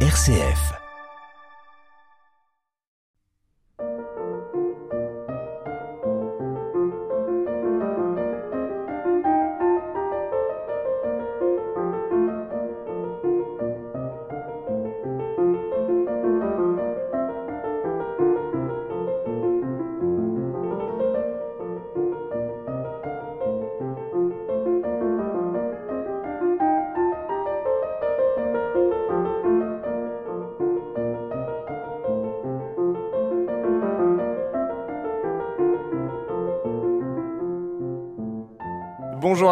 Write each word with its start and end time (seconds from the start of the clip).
RCF. 0.00 0.85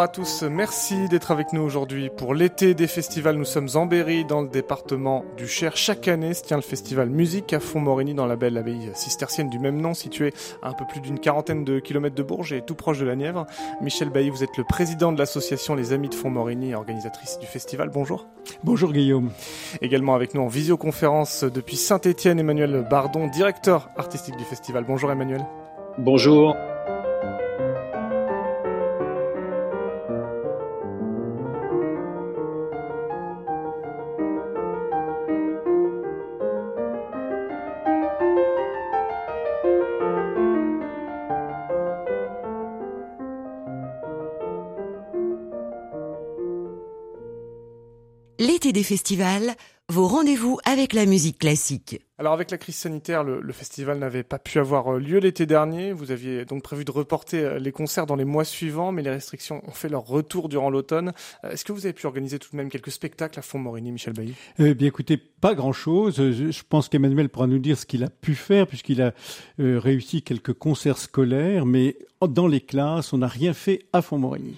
À 0.05 0.07
tous, 0.07 0.43
merci 0.43 1.09
d'être 1.09 1.31
avec 1.31 1.51
nous 1.51 1.63
aujourd'hui 1.63 2.11
pour 2.15 2.35
l'été 2.35 2.75
des 2.75 2.85
festivals. 2.85 3.37
Nous 3.37 3.43
sommes 3.43 3.69
en 3.73 3.87
Berry, 3.87 4.23
dans 4.23 4.43
le 4.43 4.47
département 4.47 5.25
du 5.35 5.47
Cher. 5.47 5.75
Chaque 5.75 6.07
année 6.07 6.35
se 6.35 6.43
tient 6.43 6.57
le 6.57 6.61
festival 6.61 7.09
musique 7.09 7.53
à 7.53 7.59
Font-Morigny, 7.59 8.13
dans 8.13 8.27
la 8.27 8.35
belle 8.35 8.55
abbaye 8.55 8.91
cistercienne 8.93 9.49
du 9.49 9.57
même 9.57 9.81
nom, 9.81 9.95
située 9.95 10.31
à 10.61 10.69
un 10.69 10.73
peu 10.73 10.85
plus 10.85 11.01
d'une 11.01 11.17
quarantaine 11.17 11.63
de 11.63 11.79
kilomètres 11.79 12.13
de 12.13 12.21
Bourges 12.21 12.53
et 12.53 12.61
tout 12.61 12.75
proche 12.75 12.99
de 12.99 13.05
la 13.05 13.15
Nièvre. 13.15 13.47
Michel 13.81 14.11
Bailly, 14.11 14.29
vous 14.29 14.43
êtes 14.43 14.55
le 14.57 14.63
président 14.63 15.11
de 15.11 15.17
l'association 15.17 15.73
Les 15.73 15.91
Amis 15.91 16.09
de 16.09 16.13
Font-Morigny, 16.13 16.75
organisatrice 16.75 17.39
du 17.39 17.47
festival. 17.47 17.89
Bonjour. 17.89 18.27
Bonjour 18.63 18.93
Guillaume. 18.93 19.31
Également 19.81 20.13
avec 20.13 20.35
nous 20.35 20.41
en 20.41 20.47
visioconférence 20.49 21.43
depuis 21.43 21.77
Saint-Étienne, 21.77 22.39
Emmanuel 22.39 22.85
Bardon, 22.87 23.25
directeur 23.25 23.89
artistique 23.97 24.37
du 24.37 24.43
festival. 24.43 24.83
Bonjour 24.87 25.11
Emmanuel. 25.11 25.43
Bonjour. 25.97 26.55
Festivals, 48.85 49.55
vos 49.89 50.07
rendez-vous 50.07 50.57
avec 50.65 50.93
la 50.93 51.05
musique 51.05 51.39
classique. 51.39 52.01
Alors 52.17 52.33
avec 52.33 52.49
la 52.49 52.57
crise 52.57 52.75
sanitaire, 52.75 53.23
le, 53.23 53.41
le 53.41 53.53
festival 53.53 53.99
n'avait 53.99 54.23
pas 54.23 54.39
pu 54.39 54.57
avoir 54.57 54.95
euh, 54.95 54.99
lieu 54.99 55.19
l'été 55.19 55.45
dernier. 55.45 55.91
Vous 55.91 56.11
aviez 56.11 56.45
donc 56.45 56.63
prévu 56.63 56.85
de 56.85 56.91
reporter 56.91 57.43
euh, 57.43 57.59
les 57.59 57.71
concerts 57.71 58.05
dans 58.05 58.15
les 58.15 58.25
mois 58.25 58.45
suivants, 58.45 58.91
mais 58.91 59.01
les 59.01 59.09
restrictions 59.09 59.61
ont 59.67 59.71
fait 59.71 59.89
leur 59.89 60.05
retour 60.05 60.47
durant 60.47 60.69
l'automne. 60.69 61.11
Euh, 61.43 61.51
est-ce 61.51 61.65
que 61.65 61.73
vous 61.73 61.85
avez 61.85 61.93
pu 61.93 62.07
organiser 62.07 62.39
tout 62.39 62.49
de 62.51 62.57
même 62.57 62.69
quelques 62.69 62.91
spectacles 62.91 63.37
à 63.37 63.41
Font-Morigny, 63.41 63.91
Michel 63.91 64.13
Bailly? 64.13 64.33
Eh 64.59 64.73
bien 64.73 64.87
écoutez, 64.87 65.17
pas 65.17 65.53
grand-chose. 65.55 66.15
Je, 66.15 66.61
pense 66.67 66.87
qu'Emmanuel 66.87 67.29
pourra 67.29 67.47
nous 67.47 67.59
dire 67.59 67.77
ce 67.77 67.85
qu'il 67.85 68.03
a 68.03 68.09
pu 68.09 68.33
faire, 68.33 68.65
puisqu'il 68.65 69.01
a 69.01 69.13
réussi 69.59 70.23
quelques 70.23 70.53
concerts 70.53 70.97
scolaires, 70.97 71.65
mais 71.65 71.97
dans 72.21 72.47
les 72.47 72.61
classes, 72.61 73.13
on 73.13 73.19
n'a 73.19 73.27
rien 73.27 73.53
fait 73.53 73.85
à 73.93 74.01
Font-Morigny. 74.01 74.55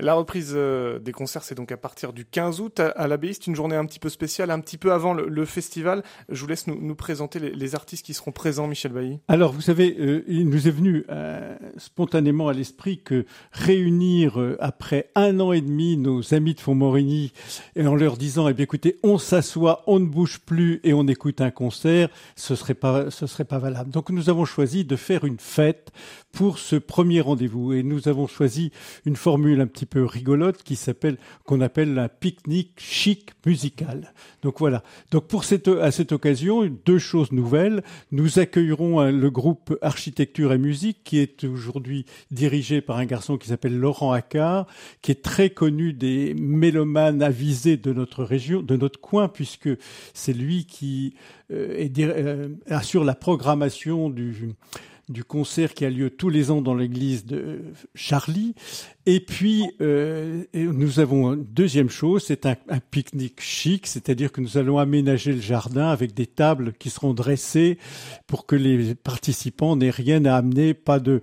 La 0.00 0.14
reprise 0.14 0.52
euh, 0.54 0.98
des 0.98 1.12
concerts, 1.12 1.42
c'est 1.42 1.54
donc 1.54 1.72
à 1.72 1.76
partir 1.76 2.12
du 2.12 2.24
15 2.24 2.60
août 2.60 2.80
à, 2.80 3.06
l'abbaye. 3.06 3.34
C'est 3.34 3.46
une 3.46 3.54
journée 3.54 3.76
un 3.76 3.84
petit 3.84 3.98
peu 3.98 4.08
spéciale, 4.08 4.50
un 4.50 4.60
petit 4.60 4.78
peu 4.78 4.92
avant 4.92 5.12
le, 5.12 5.44
festival. 5.44 6.02
Je 6.28 6.40
vous 6.40 6.46
laisse 6.46 6.66
nous, 6.66 6.94
présenter 6.94 7.38
les, 7.38 7.74
artistes 7.74 8.04
qui 8.04 8.14
seront 8.14 8.32
présents, 8.32 8.66
Michel 8.66 8.92
Bailly. 8.92 9.20
Alors, 9.28 9.52
vous 9.52 9.60
savez, 9.60 9.96
euh, 9.98 10.24
il 10.26 10.48
nous 10.48 10.68
est 10.68 10.70
venu 10.70 11.04
euh, 11.10 11.56
spontanément 11.76 12.48
à 12.48 12.52
l'esprit 12.52 12.98
que 13.02 13.26
réunir 13.52 14.38
après 14.58 15.10
un 15.14 15.38
an 15.40 15.52
et 15.52 15.60
demi 15.60 15.96
nos 15.96 16.34
amis 16.34 16.54
de 16.54 16.60
Font-Morigny 16.60 17.32
et 17.76 17.86
en 17.86 17.94
leur 17.94 18.16
disant, 18.16 18.48
eh 18.48 18.54
bien, 18.54 18.64
écoutez, 18.64 18.98
on 19.02 19.18
s'assoit, 19.18 19.82
on 19.86 20.00
ne 20.00 20.06
bouge 20.06 20.40
plus 20.40 20.80
et 20.82 20.94
on 20.94 21.06
écoute 21.06 21.40
un 21.40 21.50
concert, 21.50 22.08
ce 22.36 22.54
serait 22.54 22.74
pas, 22.74 23.10
ce 23.10 23.26
serait 23.26 23.44
pas 23.44 23.58
valable. 23.58 23.90
Donc, 23.90 24.10
nous 24.10 24.30
avons 24.30 24.44
choisi 24.44 24.84
de 24.84 24.96
faire 24.96 25.24
une 25.24 25.38
fête 25.38 25.92
pour 26.32 26.58
ce 26.58 26.76
premier 26.76 27.20
rendez-vous 27.20 27.72
et 27.72 27.82
nous 27.82 28.08
avons 28.08 28.26
choisi 28.26 28.70
une 29.04 29.16
formule 29.16 29.60
un 29.60 29.66
petit 29.66 29.86
peu 29.86 30.04
rigolote 30.04 30.62
qui 30.62 30.76
s'appelle 30.76 31.18
qu'on 31.44 31.60
appelle 31.60 31.98
un 31.98 32.08
pique-nique 32.08 32.78
chic 32.78 33.30
musical. 33.44 34.12
Donc 34.42 34.58
voilà. 34.58 34.82
Donc 35.10 35.26
pour 35.26 35.44
cette 35.44 35.68
à 35.68 35.90
cette 35.90 36.12
occasion, 36.12 36.64
deux 36.84 36.98
choses 36.98 37.32
nouvelles. 37.32 37.82
Nous 38.12 38.38
accueillerons 38.38 39.00
un, 39.00 39.10
le 39.10 39.30
groupe 39.30 39.76
Architecture 39.82 40.52
et 40.52 40.58
Musique 40.58 41.02
qui 41.04 41.18
est 41.18 41.44
aujourd'hui 41.44 42.06
dirigé 42.30 42.80
par 42.80 42.98
un 42.98 43.06
garçon 43.06 43.36
qui 43.36 43.48
s'appelle 43.48 43.76
Laurent 43.76 44.12
Accard, 44.12 44.66
qui 45.02 45.10
est 45.10 45.22
très 45.22 45.50
connu 45.50 45.92
des 45.92 46.34
mélomanes 46.34 47.22
avisés 47.22 47.76
de 47.76 47.92
notre 47.92 48.24
région, 48.24 48.62
de 48.62 48.76
notre 48.76 49.00
coin, 49.00 49.28
puisque 49.28 49.70
c'est 50.14 50.32
lui 50.32 50.64
qui 50.64 51.14
euh, 51.50 51.88
euh, 51.98 52.48
assure 52.68 53.04
la 53.04 53.14
programmation 53.14 54.10
du 54.10 54.54
du 55.10 55.24
concert 55.24 55.74
qui 55.74 55.84
a 55.84 55.90
lieu 55.90 56.08
tous 56.08 56.30
les 56.30 56.50
ans 56.50 56.62
dans 56.62 56.74
l'église 56.74 57.26
de 57.26 57.60
Charlie. 57.94 58.54
Et 59.06 59.20
puis, 59.20 59.68
euh, 59.80 60.44
nous 60.54 61.00
avons 61.00 61.34
une 61.34 61.44
deuxième 61.44 61.90
chose, 61.90 62.24
c'est 62.26 62.46
un, 62.46 62.56
pique-nique 62.90 63.40
chic, 63.40 63.86
c'est-à-dire 63.86 64.30
que 64.30 64.40
nous 64.40 64.56
allons 64.56 64.78
aménager 64.78 65.32
le 65.32 65.40
jardin 65.40 65.88
avec 65.88 66.14
des 66.14 66.26
tables 66.26 66.72
qui 66.78 66.90
seront 66.90 67.12
dressées 67.12 67.76
pour 68.26 68.46
que 68.46 68.56
les 68.56 68.94
participants 68.94 69.76
n'aient 69.76 69.90
rien 69.90 70.24
à 70.24 70.36
amener, 70.36 70.74
pas 70.74 71.00
de, 71.00 71.22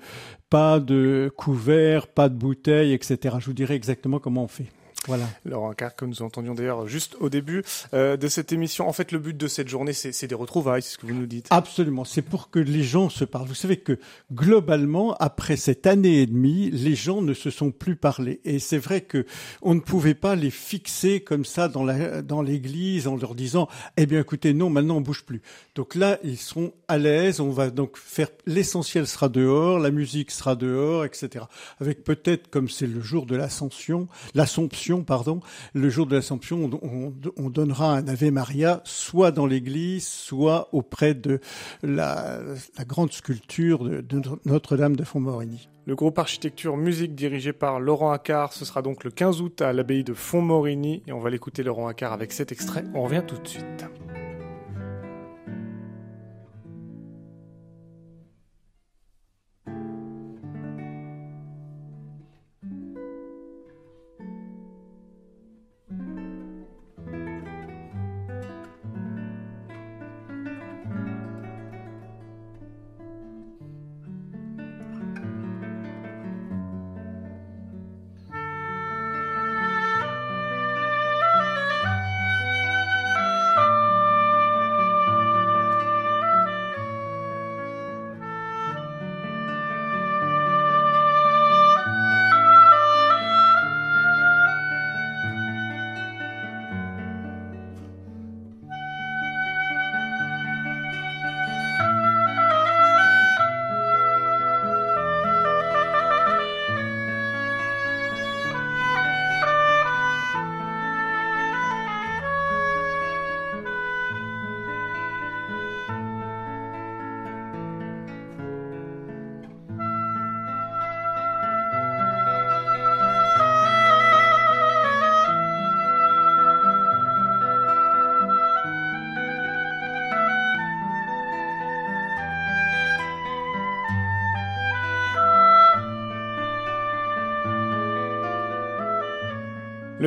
pas 0.50 0.80
de 0.80 1.32
couverts, 1.36 2.08
pas 2.08 2.28
de 2.28 2.36
bouteilles, 2.36 2.94
etc. 2.94 3.38
Je 3.40 3.46
vous 3.46 3.54
dirai 3.54 3.76
exactement 3.76 4.20
comment 4.20 4.44
on 4.44 4.48
fait. 4.48 4.68
Voilà. 5.08 5.26
Laurent 5.46 5.74
Car, 5.74 5.96
que 5.96 6.06
nous 6.06 6.22
entendions 6.22 6.54
d'ailleurs 6.54 6.88
juste 6.88 7.16
au 7.20 7.30
début 7.30 7.64
euh, 7.94 8.18
de 8.18 8.28
cette 8.28 8.52
émission. 8.52 8.88
En 8.88 8.94
fait, 8.94 9.12
le 9.12 9.20
but 9.20 9.36
de 9.36 9.48
cette 9.48 9.68
journée, 9.68 9.94
c'est 9.94 10.28
des 10.28 10.36
retrouvailles, 10.36 10.82
c'est 10.82 10.94
ce 10.94 10.98
que 10.98 11.06
vous 11.08 11.14
nous 11.14 11.26
dites. 11.26 11.48
Absolument. 11.50 12.04
C'est 12.04 12.22
pour 12.22 12.50
que 12.50 12.60
les 12.60 12.84
gens 12.84 13.10
se 13.10 13.24
parlent. 13.24 13.48
Vous 13.48 13.56
savez 13.56 13.78
que 13.78 14.00
globalement, 14.32 15.16
après 15.16 15.56
cette 15.56 15.88
année 15.88 16.22
et 16.22 16.26
demie, 16.26 16.70
les 16.72 16.96
gens 16.96 17.22
ne 17.22 17.34
se 17.34 17.50
sont 17.50 17.72
plus 17.72 17.96
parlé. 17.96 18.42
Et 18.44 18.60
c'est 18.60 18.78
vrai 18.78 19.02
que 19.02 19.26
on 19.62 19.76
ne 19.76 19.80
pouvait 19.80 20.14
pas 20.14 20.36
les 20.36 20.52
fixer 20.52 21.22
comme 21.22 21.46
ça 21.46 21.68
dans 21.68 21.84
la 21.84 22.22
dans 22.22 22.42
l'église 22.42 23.08
en 23.08 23.16
leur 23.16 23.36
disant, 23.36 23.68
eh 23.96 24.06
bien, 24.06 24.20
écoutez, 24.20 24.54
non, 24.54 24.70
maintenant 24.70 24.98
on 24.98 25.02
bouge 25.02 25.24
plus. 25.24 25.42
Donc 25.76 25.96
là, 25.96 26.20
ils 26.24 26.38
seront 26.38 26.74
à 26.88 26.98
l'aise. 26.98 27.40
On 27.40 27.52
va 27.52 27.70
donc 27.70 27.98
faire 27.98 28.30
l'essentiel 28.46 29.08
sera 29.08 29.30
dehors, 29.30 29.80
la 29.80 29.92
musique 29.92 30.32
sera 30.32 30.56
dehors, 30.56 31.06
etc. 31.06 31.46
Avec 31.80 32.04
peut-être, 32.04 32.50
comme 32.50 32.70
c'est 32.70 32.88
le 32.88 33.02
jour 33.02 33.26
de 33.26 33.36
l'ascension, 33.36 34.08
l'assomption 34.34 34.97
pardon, 35.04 35.40
le 35.74 35.90
jour 35.90 36.06
de 36.06 36.16
l'Assomption, 36.16 36.70
on, 36.82 37.14
on, 37.38 37.50
donnera 37.50 37.98
un 37.98 38.08
Ave 38.08 38.32
Maria 38.32 38.82
soit 38.84 39.32
dans 39.32 39.46
l'église, 39.46 40.08
soit 40.08 40.70
auprès 40.74 41.14
de 41.14 41.40
la, 41.84 42.40
grande 42.86 43.12
sculpture 43.12 43.84
de, 43.84 44.22
Notre-Dame 44.46 44.96
de 44.96 45.04
Font-Morigny. 45.04 45.70
Le 45.86 45.96
groupe 45.96 46.20
Architecture 46.20 46.76
Musique 46.76 47.16
dirigé 47.16 47.54
par 47.54 47.80
Laurent 47.80 48.12
Accard, 48.12 48.54
ce 48.54 48.66
sera 48.66 48.82
donc 48.82 49.04
le 49.04 49.12
15 49.12 49.42
août 49.42 49.62
à 49.62 49.72
l'abbaye 49.72 50.04
de 50.04 50.14
Font-Morigny 50.14 51.04
et 51.08 51.14
on 51.14 51.20
va 51.20 51.30
l'écouter 51.30 51.64
Laurent 51.64 51.88
Accard 51.88 52.12
avec 52.12 52.34
cet 52.34 52.52
extrait. 52.52 52.84
On 52.94 53.04
revient 53.04 53.24
tout 53.26 53.38
de 53.38 53.48
suite. 53.48 53.86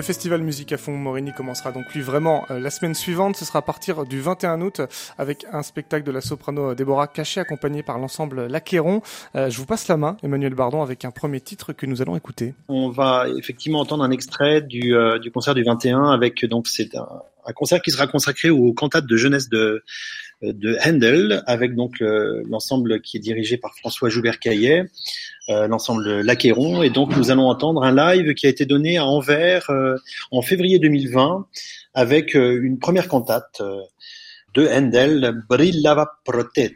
Le 0.00 0.06
festival 0.06 0.40
Musique 0.40 0.72
à 0.72 0.78
fond 0.78 0.96
Morini 0.96 1.30
commencera 1.34 1.72
donc 1.72 1.92
lui 1.92 2.00
vraiment 2.00 2.46
euh, 2.50 2.58
la 2.58 2.70
semaine 2.70 2.94
suivante. 2.94 3.36
Ce 3.36 3.44
sera 3.44 3.58
à 3.58 3.62
partir 3.62 4.06
du 4.06 4.18
21 4.18 4.62
août 4.62 4.80
avec 5.18 5.44
un 5.52 5.62
spectacle 5.62 6.06
de 6.06 6.10
la 6.10 6.22
soprano 6.22 6.74
Déborah 6.74 7.06
Caché 7.06 7.38
accompagné 7.38 7.82
par 7.82 7.98
l'ensemble 7.98 8.46
L'Aquéron. 8.46 9.02
je 9.34 9.54
vous 9.58 9.66
passe 9.66 9.88
la 9.88 9.98
main, 9.98 10.16
Emmanuel 10.22 10.54
Bardon, 10.54 10.80
avec 10.80 11.04
un 11.04 11.10
premier 11.10 11.42
titre 11.42 11.74
que 11.74 11.84
nous 11.84 12.00
allons 12.00 12.16
écouter. 12.16 12.54
On 12.68 12.88
va 12.88 13.26
effectivement 13.36 13.80
entendre 13.80 14.02
un 14.02 14.10
extrait 14.10 14.62
du, 14.62 14.94
concert 15.34 15.54
du 15.54 15.64
21 15.64 16.04
avec 16.12 16.46
donc 16.46 16.66
c'est 16.66 16.94
un, 16.94 17.52
concert 17.54 17.82
qui 17.82 17.90
sera 17.90 18.06
consacré 18.06 18.48
aux 18.48 18.72
cantates 18.72 19.04
de 19.04 19.16
jeunesse 19.18 19.50
de 19.50 19.84
de 20.42 20.78
Handel, 20.82 21.42
avec 21.46 21.74
donc 21.74 21.96
l'ensemble 22.00 23.02
qui 23.02 23.18
est 23.18 23.20
dirigé 23.20 23.58
par 23.58 23.74
François 23.74 24.08
Joubert-Caillet, 24.08 24.80
euh, 24.80 24.86
l'ensemble 25.68 26.20
L'Aquéron. 26.20 26.82
Et 26.82 26.90
donc 26.90 27.16
nous 27.16 27.30
allons 27.30 27.48
entendre 27.48 27.82
un 27.82 27.94
live 27.94 28.34
qui 28.34 28.46
a 28.46 28.48
été 28.48 28.66
donné 28.66 28.98
à 28.98 29.06
Anvers 29.06 29.70
euh, 29.70 29.96
en 30.30 30.42
février 30.42 30.78
2020, 30.78 31.46
avec 31.94 32.36
euh, 32.36 32.60
une 32.62 32.78
première 32.78 33.08
cantate 33.08 33.62
de 34.54 34.68
Handel, 34.68 35.42
Brillava 35.48 36.10
Protetto. 36.24 36.74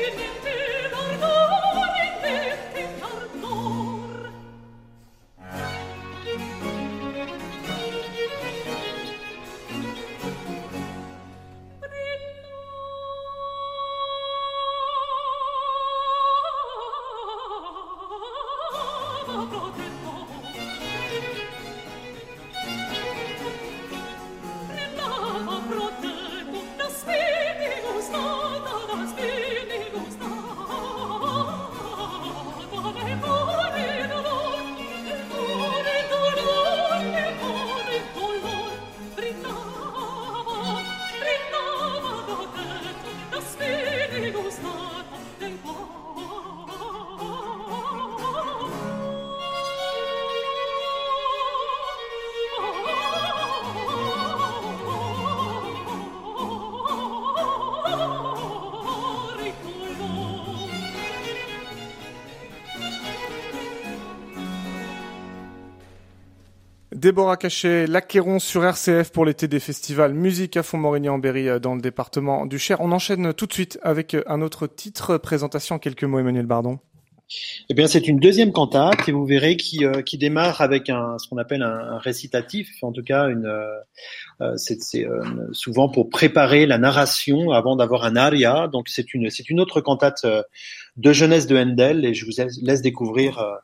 Ele 0.00 0.10
me 0.16 0.59
Déborah 67.00 67.38
Cachet, 67.38 67.86
l'Aquéron 67.86 68.38
sur 68.38 68.62
RCF 68.62 69.10
pour 69.10 69.24
l'été 69.24 69.48
des 69.48 69.58
festivals 69.58 70.12
Musique 70.12 70.58
à 70.58 70.62
Font-Morigny-en-Berry 70.62 71.48
euh, 71.48 71.58
dans 71.58 71.74
le 71.74 71.80
département 71.80 72.44
du 72.44 72.58
Cher. 72.58 72.76
On 72.82 72.92
enchaîne 72.92 73.32
tout 73.32 73.46
de 73.46 73.54
suite 73.54 73.78
avec 73.82 74.12
euh, 74.12 74.22
un 74.26 74.42
autre 74.42 74.66
titre. 74.66 75.16
Présentation, 75.16 75.78
quelques 75.78 76.04
mots, 76.04 76.18
Emmanuel 76.18 76.44
Bardon. 76.44 76.78
Eh 77.70 77.74
bien, 77.74 77.86
c'est 77.86 78.06
une 78.06 78.18
deuxième 78.18 78.52
cantate 78.52 79.08
et 79.08 79.12
vous 79.12 79.24
verrez 79.24 79.56
qui, 79.56 79.86
euh, 79.86 80.02
qui 80.02 80.18
démarre 80.18 80.60
avec 80.60 80.90
un, 80.90 81.16
ce 81.16 81.26
qu'on 81.26 81.38
appelle 81.38 81.62
un, 81.62 81.96
récitatif, 81.96 82.68
en 82.82 82.92
tout 82.92 83.04
cas 83.04 83.28
une, 83.28 83.50
c'est, 84.56 85.06
souvent 85.52 85.88
pour 85.88 86.10
préparer 86.10 86.66
la 86.66 86.76
narration 86.76 87.50
avant 87.50 87.76
d'avoir 87.76 88.04
un 88.04 88.16
aria. 88.16 88.68
Donc 88.68 88.90
c'est 88.90 89.14
une, 89.14 89.30
c'est 89.30 89.48
une 89.48 89.60
autre 89.60 89.80
cantate 89.80 90.26
de 90.96 91.12
jeunesse 91.12 91.46
de 91.46 91.56
Handel 91.56 92.04
et 92.04 92.14
je 92.14 92.24
vous 92.24 92.32
laisse 92.62 92.82
découvrir 92.82 93.38
euh, 93.38 93.54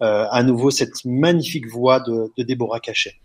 à 0.00 0.42
nouveau 0.42 0.70
cette 0.70 1.04
magnifique 1.04 1.68
voix 1.68 2.00
de, 2.00 2.32
de 2.36 2.42
Déborah 2.42 2.80
Cachet. 2.80 3.20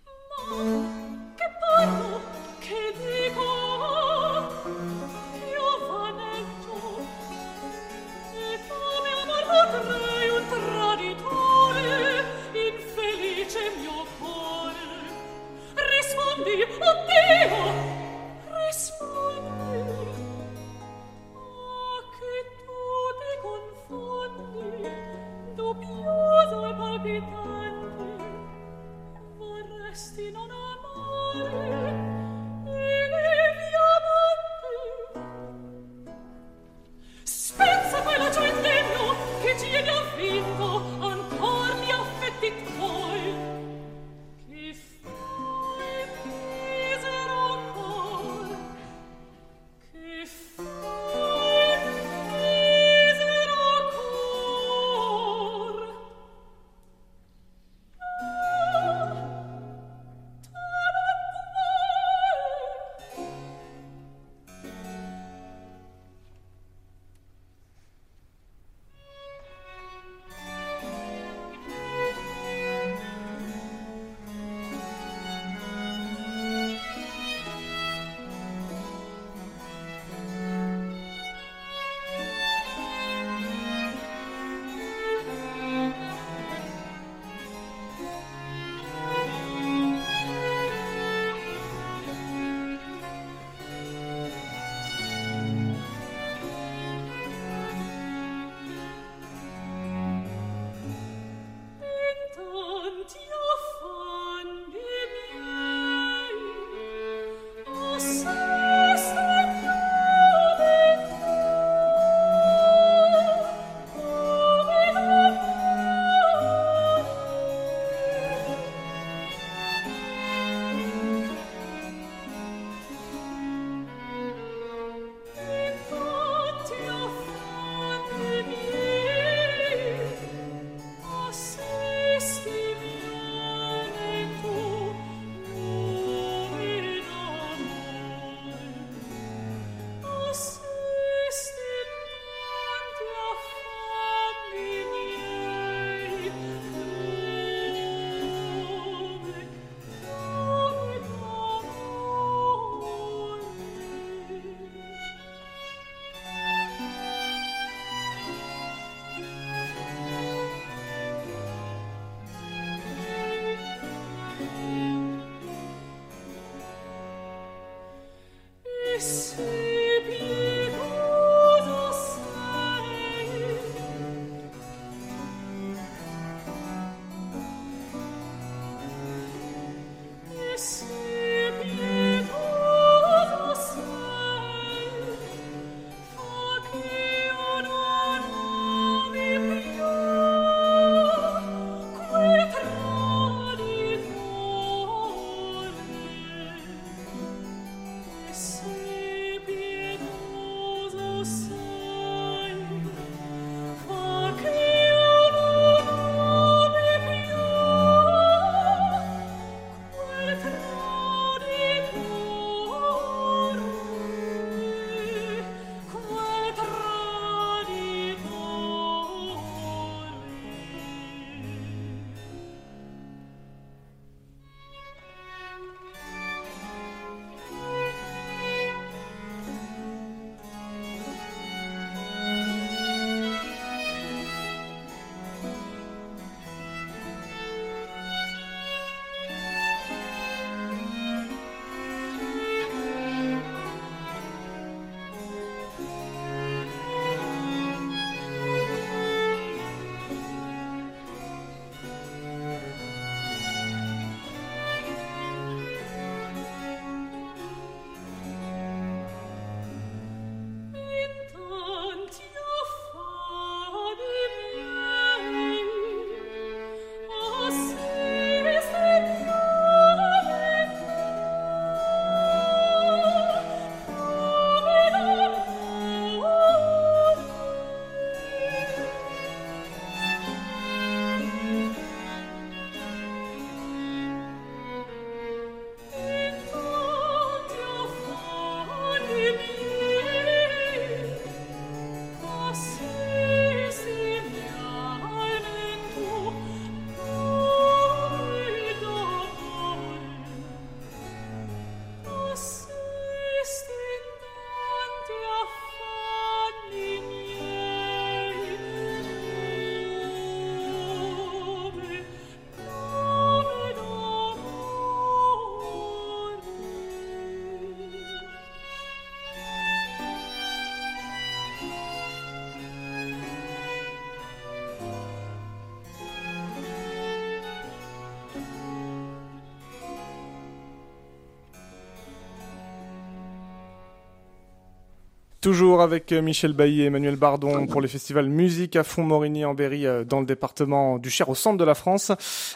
Toujours 335.46 335.84
avec 335.84 336.12
euh, 336.12 336.24
Michel 336.24 336.54
Bailly 336.54 336.82
et 336.82 336.86
Emmanuel 336.86 337.18
Bardon 337.18 337.68
pour 337.68 337.80
les 337.80 337.88
festivals 337.88 338.30
Musique 338.30 338.75
à 338.75 338.84
Font-Morigny 338.84 339.46
en 339.46 339.54
Berry 339.54 339.86
euh, 339.86 340.04
dans 340.04 340.20
le 340.20 340.25
département 340.25 340.98
du 340.98 341.12
Cher 341.12 341.30
au 341.30 341.36
centre 341.36 341.60
de 341.60 341.64
la 341.64 341.75
France. 341.75 342.12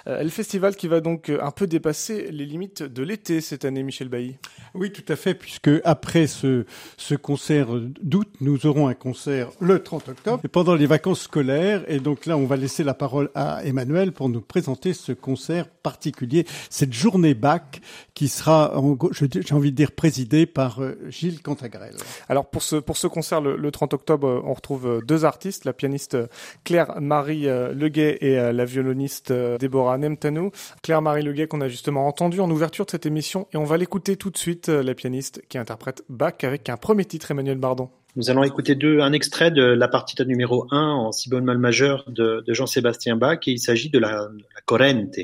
Euh, 0.08 0.24
le 0.24 0.30
festival 0.30 0.76
qui 0.76 0.88
va 0.88 1.00
donc 1.00 1.30
un 1.30 1.52
peu 1.52 1.68
dépasser 1.68 2.32
les 2.32 2.48
limites 2.48 2.82
de 2.82 3.04
l'été 3.04 3.42
cette 3.42 3.64
année, 3.64 3.84
Michel 3.84 4.10
Bailly. 4.10 4.38
Oui, 4.74 4.92
tout 4.92 5.04
à 5.08 5.16
fait, 5.16 5.36
puisque 5.36 5.70
après 5.84 6.26
ce, 6.26 6.66
ce 6.98 7.14
concert 7.14 7.68
d'août, 8.02 8.28
nous 8.42 8.66
aurons 8.66 8.88
un 8.88 8.96
concert 8.96 9.50
le 9.60 9.84
30 9.84 10.10
octobre 10.10 10.42
et 10.44 10.48
pendant 10.48 10.74
les 10.74 10.88
vacances 10.88 11.22
scolaires. 11.22 11.84
Et 11.88 12.00
donc 12.00 12.26
là, 12.26 12.38
on 12.38 12.48
va 12.48 12.56
laisser 12.56 12.84
la 12.84 12.96
parole 12.96 13.30
à 13.36 13.64
Emmanuel 13.66 14.14
pour 14.14 14.30
nous 14.30 14.42
présenter 14.42 14.94
ce 14.94 15.12
concert 15.12 15.68
particulier, 15.68 16.48
cette 16.72 16.94
journée 16.94 17.36
bac 17.36 17.82
qui 18.16 18.30
sera, 18.30 18.74
j'ai 19.12 19.54
envie 19.54 19.72
de 19.72 19.76
dire, 19.76 19.92
présidée 19.92 20.48
par 20.48 20.82
Gilles 21.10 21.44
Cantagrel. 21.44 21.94
Alors 22.28 22.50
pour 22.50 22.64
ce 22.64 22.79
pour 22.82 22.98
ce 22.98 23.08
concert 23.08 23.42
le, 23.42 23.72
30 23.72 23.94
octobre, 23.94 24.28
euh, 24.28 24.42
on 24.44 24.54
retrouve 24.54 24.88
euh, 24.88 25.02
deux 25.06 25.26
artistes, 25.26 25.66
la 25.66 25.74
pianiste 25.74 26.16
euh, 26.16 26.28
Claire-Marie 26.64 27.48
Leguet 27.74 28.18
et 28.22 28.36
la 28.36 28.66
violoniste 28.66 29.32
Déborah 29.32 29.98
Nemtanou. 29.98 30.52
Claire-Marie 30.84 31.24
Leguet 31.24 31.48
qu'on 31.48 31.62
a 31.62 31.68
justement 31.68 32.08
entendu 32.08 32.40
en 32.40 32.50
ouverture 32.50 32.86
de 32.86 32.92
cette 32.92 33.06
émission 33.06 33.48
et 33.54 33.58
on 33.58 33.64
va 33.64 33.78
l'écouter 33.78 34.16
tout 34.16 34.30
de 34.30 34.38
suite, 34.38 34.68
la 34.68 34.94
pianiste 34.94 35.42
qui 35.50 35.58
interprète 35.58 36.04
Bach 36.10 36.44
avec 36.44 36.70
un 36.70 36.78
premier 36.78 37.06
titre, 37.06 37.32
Emmanuel 37.32 37.58
Bardon. 37.58 37.90
Nous 38.16 38.30
allons 38.30 38.44
écouter 38.44 38.76
deux, 38.76 39.02
un 39.02 39.14
extrait 39.14 39.52
de 39.52 39.64
la 39.64 39.88
partita 39.88 40.26
numéro 40.26 40.68
1 40.72 40.78
en 40.78 41.12
si 41.12 41.30
bémol 41.30 41.58
majeur 41.58 42.06
de, 42.08 42.44
Jean-Sébastien 42.48 43.16
Bach 43.16 43.40
et 43.48 43.52
il 43.52 43.60
s'agit 43.60 43.90
de 43.90 44.00
la, 44.00 44.10
la 44.10 44.62
Corrente. 44.66 45.20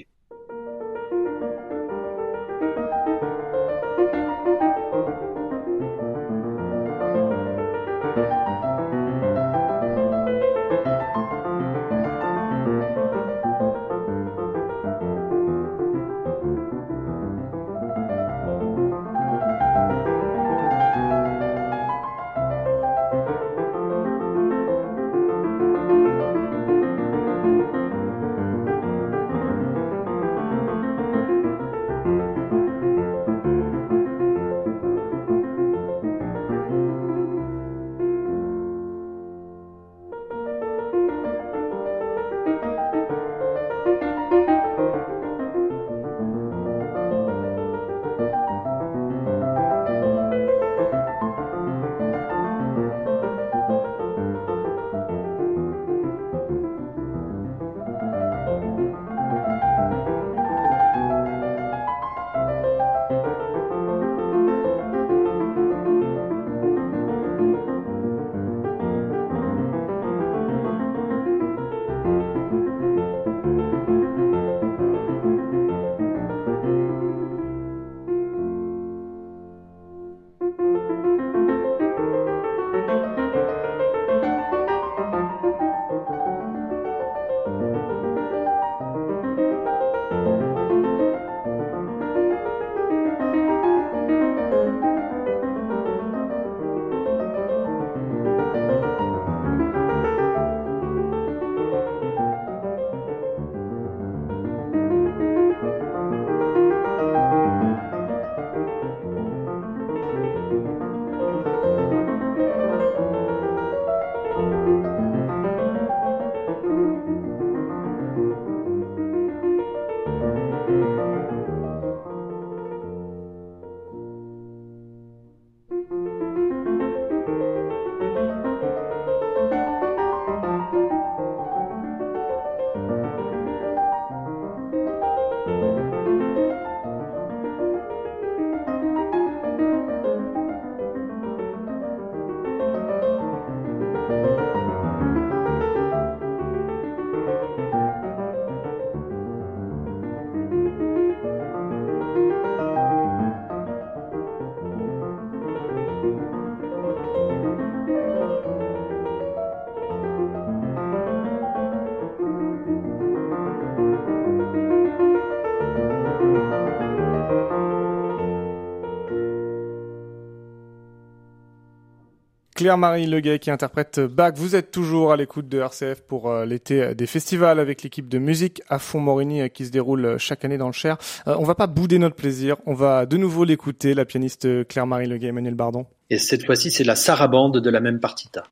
Claire-Marie 172.66 173.06
Leguet 173.06 173.38
qui 173.38 173.51
interprète 173.51 174.00
Bach. 174.00 174.34
Vous 174.38 174.56
êtes 174.56 174.72
toujours 174.72 175.12
à 175.12 175.18
l'écoute 175.18 175.48
de 175.48 175.60
RCF 175.60 176.01
pour 176.01 176.32
euh, 176.32 176.46
l'été 176.46 176.96
des 176.96 177.06
festivals 177.06 177.60
avec 177.60 177.84
l'équipe 177.84 178.10
de 178.10 178.18
musique 178.18 178.64
à 178.70 178.80
fond 178.80 179.00
Morini 179.00 179.42
euh, 179.42 179.50
qui 179.50 179.68
se 179.68 179.70
déroule 179.70 180.04
euh, 180.04 180.18
chaque 180.18 180.44
année 180.44 180.58
dans 180.58 180.66
le 180.66 180.74
Cher. 180.74 180.98
on 181.28 181.44
va 181.44 181.54
pas 181.54 181.68
bouder 181.68 182.00
notre 182.00 182.16
plaisir. 182.16 182.56
On 182.66 182.74
va 182.74 183.06
de 183.06 183.18
nouveau 183.18 183.44
l'écouter, 183.44 183.94
la 183.94 184.04
pianiste 184.04 184.68
Claire-Marie 184.68 185.06
Leguet, 185.06 185.28
Emmanuel 185.28 185.54
Bardon. 185.54 185.86
Et 186.10 186.18
cette 186.18 186.44
fois-ci, 186.44 186.72
c'est 186.72 186.84
la 186.84 186.96
sarabande 186.96 187.60
de 187.60 187.70
la 187.70 187.82
même 187.82 188.00
partita. 188.00 188.46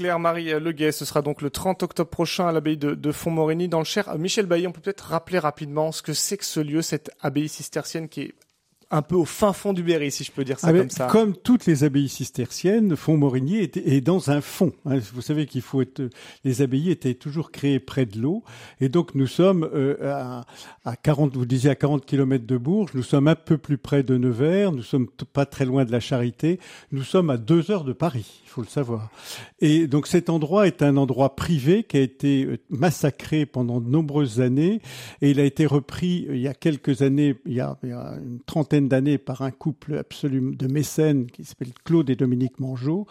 Claire-Marie 0.00 0.58
Leguet. 0.58 0.92
Ce 0.92 1.04
sera 1.04 1.20
donc 1.20 1.42
le 1.42 1.50
30 1.50 1.82
octobre 1.82 2.08
prochain 2.08 2.48
à 2.48 2.52
l'abbaye 2.52 2.78
de, 2.78 2.94
de 2.94 3.66
dans 3.68 3.78
le 3.80 3.84
Cher. 3.84 4.16
Michel 4.16 4.46
Bailly, 4.46 4.66
on 4.66 4.72
peut 4.72 4.80
peut-être 4.80 5.02
rappeler 5.02 5.38
rapidement 5.38 5.92
ce 5.92 6.00
que 6.00 6.14
c'est 6.14 6.38
que 6.38 6.44
ce 6.46 6.58
lieu, 6.58 6.80
cette 6.80 7.10
abbaye 7.20 7.50
cistercienne 7.50 8.08
qui 8.08 8.22
est 8.22 8.34
un 8.90 9.02
peu 9.02 9.14
au 9.14 9.24
fin 9.24 9.52
fond 9.52 9.72
du 9.72 9.84
Berry, 9.84 10.10
si 10.10 10.24
je 10.24 10.32
peux 10.32 10.42
dire 10.42 10.58
ça 10.58 10.68
ah 10.68 10.72
comme 10.72 10.90
ça. 10.90 11.06
Comme 11.06 11.36
toutes 11.36 11.66
les 11.66 11.84
abbayes 11.84 12.08
cisterciennes, 12.08 12.96
Font-Morigny 12.96 13.58
est, 13.58 13.76
est, 13.76 14.00
dans 14.00 14.30
un 14.30 14.40
fond. 14.40 14.72
Hein. 14.84 14.98
Vous 15.14 15.22
savez 15.22 15.46
qu'il 15.46 15.62
faut 15.62 15.80
être, 15.80 16.02
les 16.44 16.60
abbayes 16.60 16.90
étaient 16.90 17.14
toujours 17.14 17.52
créées 17.52 17.78
près 17.78 18.04
de 18.04 18.18
l'eau, 18.18 18.42
et 18.80 18.88
donc 18.88 19.14
nous 19.14 19.28
sommes 19.28 19.68
euh, 19.72 19.96
à, 20.02 20.44
à 20.84 20.96
40, 20.96 21.36
vous 21.36 21.46
disiez 21.46 21.70
à 21.70 21.76
40 21.76 22.04
km 22.04 22.44
de 22.44 22.56
Bourges, 22.56 22.90
nous 22.94 23.04
sommes 23.04 23.28
un 23.28 23.36
peu 23.36 23.58
plus 23.58 23.78
près 23.78 24.02
de 24.02 24.16
Nevers, 24.16 24.72
nous 24.72 24.82
sommes 24.82 25.06
pas 25.32 25.46
très 25.46 25.64
loin 25.64 25.84
de 25.84 25.92
la 25.92 26.00
Charité, 26.00 26.58
nous 26.90 27.04
sommes 27.04 27.30
à 27.30 27.36
deux 27.36 27.70
heures 27.70 27.84
de 27.84 27.92
Paris, 27.92 28.42
il 28.44 28.48
faut 28.48 28.62
le 28.62 28.66
savoir. 28.66 29.10
Et 29.60 29.86
donc 29.86 30.08
cet 30.08 30.30
endroit 30.30 30.66
est 30.66 30.82
un 30.82 30.96
endroit 30.96 31.36
privé 31.36 31.84
qui 31.84 31.96
a 31.96 32.00
été 32.00 32.44
euh, 32.44 32.58
massacré 32.70 33.46
pendant 33.46 33.80
de 33.80 33.88
nombreuses 33.88 34.40
années, 34.40 34.80
et 35.22 35.30
il 35.30 35.38
a 35.38 35.44
été 35.44 35.64
repris 35.64 36.26
euh, 36.28 36.34
il 36.34 36.40
y 36.40 36.48
a 36.48 36.54
quelques 36.54 37.02
années, 37.02 37.36
il 37.46 37.54
y 37.54 37.60
a, 37.60 37.78
il 37.84 37.90
y 37.90 37.92
a 37.92 38.14
une 38.20 38.40
trentaine 38.40 38.79
d'années 38.88 39.18
par 39.18 39.42
un 39.42 39.50
couple 39.50 39.98
absolument 39.98 40.52
de 40.56 40.66
mécènes 40.66 41.26
qui 41.26 41.44
s'appelle 41.44 41.72
Claude 41.84 42.10
et 42.10 42.16
Dominique 42.16 42.60
Mangeot. 42.60 43.06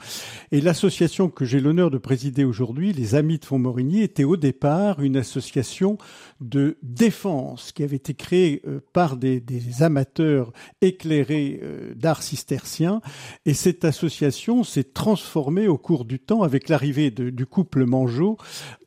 Et 0.51 0.61
l'association 0.61 1.29
que 1.29 1.45
j'ai 1.45 1.59
l'honneur 1.59 1.91
de 1.91 1.97
présider 1.97 2.43
aujourd'hui, 2.43 2.93
les 2.93 3.15
Amis 3.15 3.39
de 3.39 3.45
Font-Morigny, 3.45 4.01
était 4.01 4.23
au 4.23 4.37
départ 4.37 5.01
une 5.01 5.17
association 5.17 5.97
de 6.39 6.77
défense 6.83 7.71
qui 7.71 7.83
avait 7.83 7.97
été 7.97 8.13
créée 8.13 8.61
euh, 8.67 8.79
par 8.93 9.17
des, 9.17 9.39
des 9.39 9.83
amateurs 9.83 10.53
éclairés 10.81 11.59
euh, 11.61 11.93
d'art 11.95 12.23
cistercien. 12.23 13.01
Et 13.45 13.53
cette 13.53 13.83
association 13.83 14.63
s'est 14.63 14.83
transformée 14.83 15.67
au 15.67 15.77
cours 15.77 16.05
du 16.05 16.19
temps 16.19 16.43
avec 16.43 16.69
l'arrivée 16.69 17.11
du 17.11 17.45
couple 17.45 17.85
Mangeot 17.85 18.37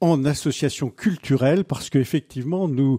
en 0.00 0.24
association 0.24 0.90
culturelle 0.90 1.64
parce 1.64 1.90
qu'effectivement, 1.90 2.68
nous 2.68 2.98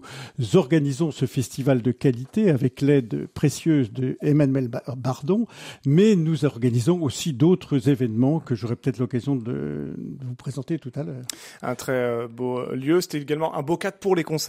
organisons 0.54 1.10
ce 1.10 1.26
festival 1.26 1.82
de 1.82 1.92
qualité 1.92 2.50
avec 2.50 2.80
l'aide 2.80 3.26
précieuse 3.26 3.92
de 3.92 4.16
Emmanuel 4.20 4.70
Bardon, 4.96 5.46
mais 5.86 6.14
nous 6.16 6.44
organisons 6.44 7.02
aussi 7.02 7.32
d'autres 7.32 7.88
événements 7.88 8.40
que 8.40 8.54
j'aurai 8.54 8.76
peut-être 8.76 8.98
l'occasion 8.98 9.36
de, 9.36 9.94
vous 10.24 10.34
présenter 10.34 10.78
tout 10.78 10.92
à 10.94 11.02
l'heure. 11.02 11.22
Un 11.62 11.74
très 11.74 11.92
euh, 11.92 12.28
beau 12.28 12.64
lieu, 12.72 13.00
c'était 13.00 13.20
également 13.20 13.54
un 13.54 13.62
beau 13.62 13.76
cadre 13.76 13.98
pour 13.98 14.14
les 14.14 14.24
concerts 14.24 14.43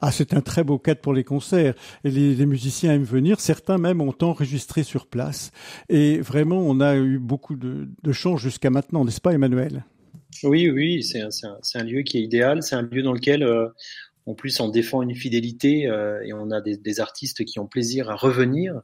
ah, 0.00 0.10
c'est 0.10 0.34
un 0.34 0.40
très 0.40 0.64
beau 0.64 0.78
cadre 0.78 1.00
pour 1.00 1.12
les 1.12 1.24
concerts. 1.24 1.74
Et 2.04 2.10
les, 2.10 2.34
les, 2.34 2.46
musiciens 2.46 2.94
aiment 2.94 3.04
venir. 3.04 3.40
Certains 3.40 3.78
même 3.78 4.00
ont 4.00 4.14
enregistré 4.22 4.82
sur 4.82 5.06
place. 5.06 5.50
Et 5.88 6.18
vraiment, 6.18 6.58
on 6.58 6.80
a 6.80 6.96
eu 6.96 7.18
beaucoup 7.18 7.56
de, 7.56 7.88
de 8.02 8.12
chance 8.12 8.40
jusqu'à 8.40 8.70
maintenant, 8.70 9.04
n'est-ce 9.04 9.20
pas, 9.20 9.32
Emmanuel? 9.32 9.84
Oui, 10.42 10.70
oui, 10.70 11.02
c'est 11.02 11.20
un, 11.20 11.28
un, 11.44 11.80
un, 11.80 11.84
lieu 11.84 12.02
qui 12.02 12.18
est 12.18 12.22
idéal. 12.22 12.62
C'est 12.62 12.74
un 12.76 12.82
lieu 12.82 13.02
dans 13.02 13.12
lequel 13.12 13.42
euh, 13.42 13.68
en 14.26 14.34
plus, 14.34 14.58
on 14.60 14.68
défend 14.68 15.02
une 15.02 15.14
fidélité 15.14 15.86
euh, 15.86 16.22
et 16.24 16.32
on 16.32 16.50
a 16.50 16.62
des, 16.62 16.78
des, 16.78 17.00
artistes 17.00 17.44
qui 17.44 17.58
ont 17.58 17.66
plaisir 17.66 18.10
à 18.10 18.14
revenir. 18.14 18.80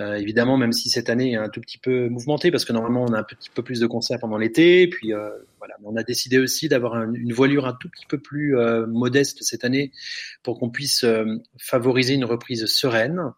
Euh, 0.00 0.14
évidemment, 0.16 0.58
même 0.58 0.72
si 0.72 0.90
cette 0.90 1.08
année 1.08 1.32
est 1.32 1.36
un 1.36 1.48
tout 1.48 1.62
petit 1.62 1.78
peu 1.78 2.10
mouvementée, 2.10 2.50
parce 2.50 2.66
que 2.66 2.74
normalement 2.74 3.04
on 3.08 3.12
a 3.14 3.18
un 3.18 3.22
petit 3.22 3.48
peu 3.48 3.62
plus 3.62 3.80
de 3.80 3.86
concerts 3.86 4.18
pendant 4.20 4.36
l'été, 4.36 4.86
puis 4.88 5.14
euh, 5.14 5.30
voilà, 5.58 5.76
on 5.84 5.96
a 5.96 6.02
décidé 6.02 6.38
aussi 6.38 6.68
d'avoir 6.68 7.02
une 7.02 7.32
voilure 7.32 7.66
un 7.66 7.72
tout 7.72 7.88
petit 7.88 8.04
peu 8.04 8.18
plus 8.18 8.58
euh, 8.58 8.86
modeste 8.86 9.38
cette 9.42 9.64
année 9.64 9.92
pour 10.42 10.58
qu'on 10.58 10.68
puisse 10.68 11.04
euh, 11.04 11.24
favoriser 11.58 12.12
une 12.12 12.26
reprise 12.26 12.66
sereine 12.66 13.32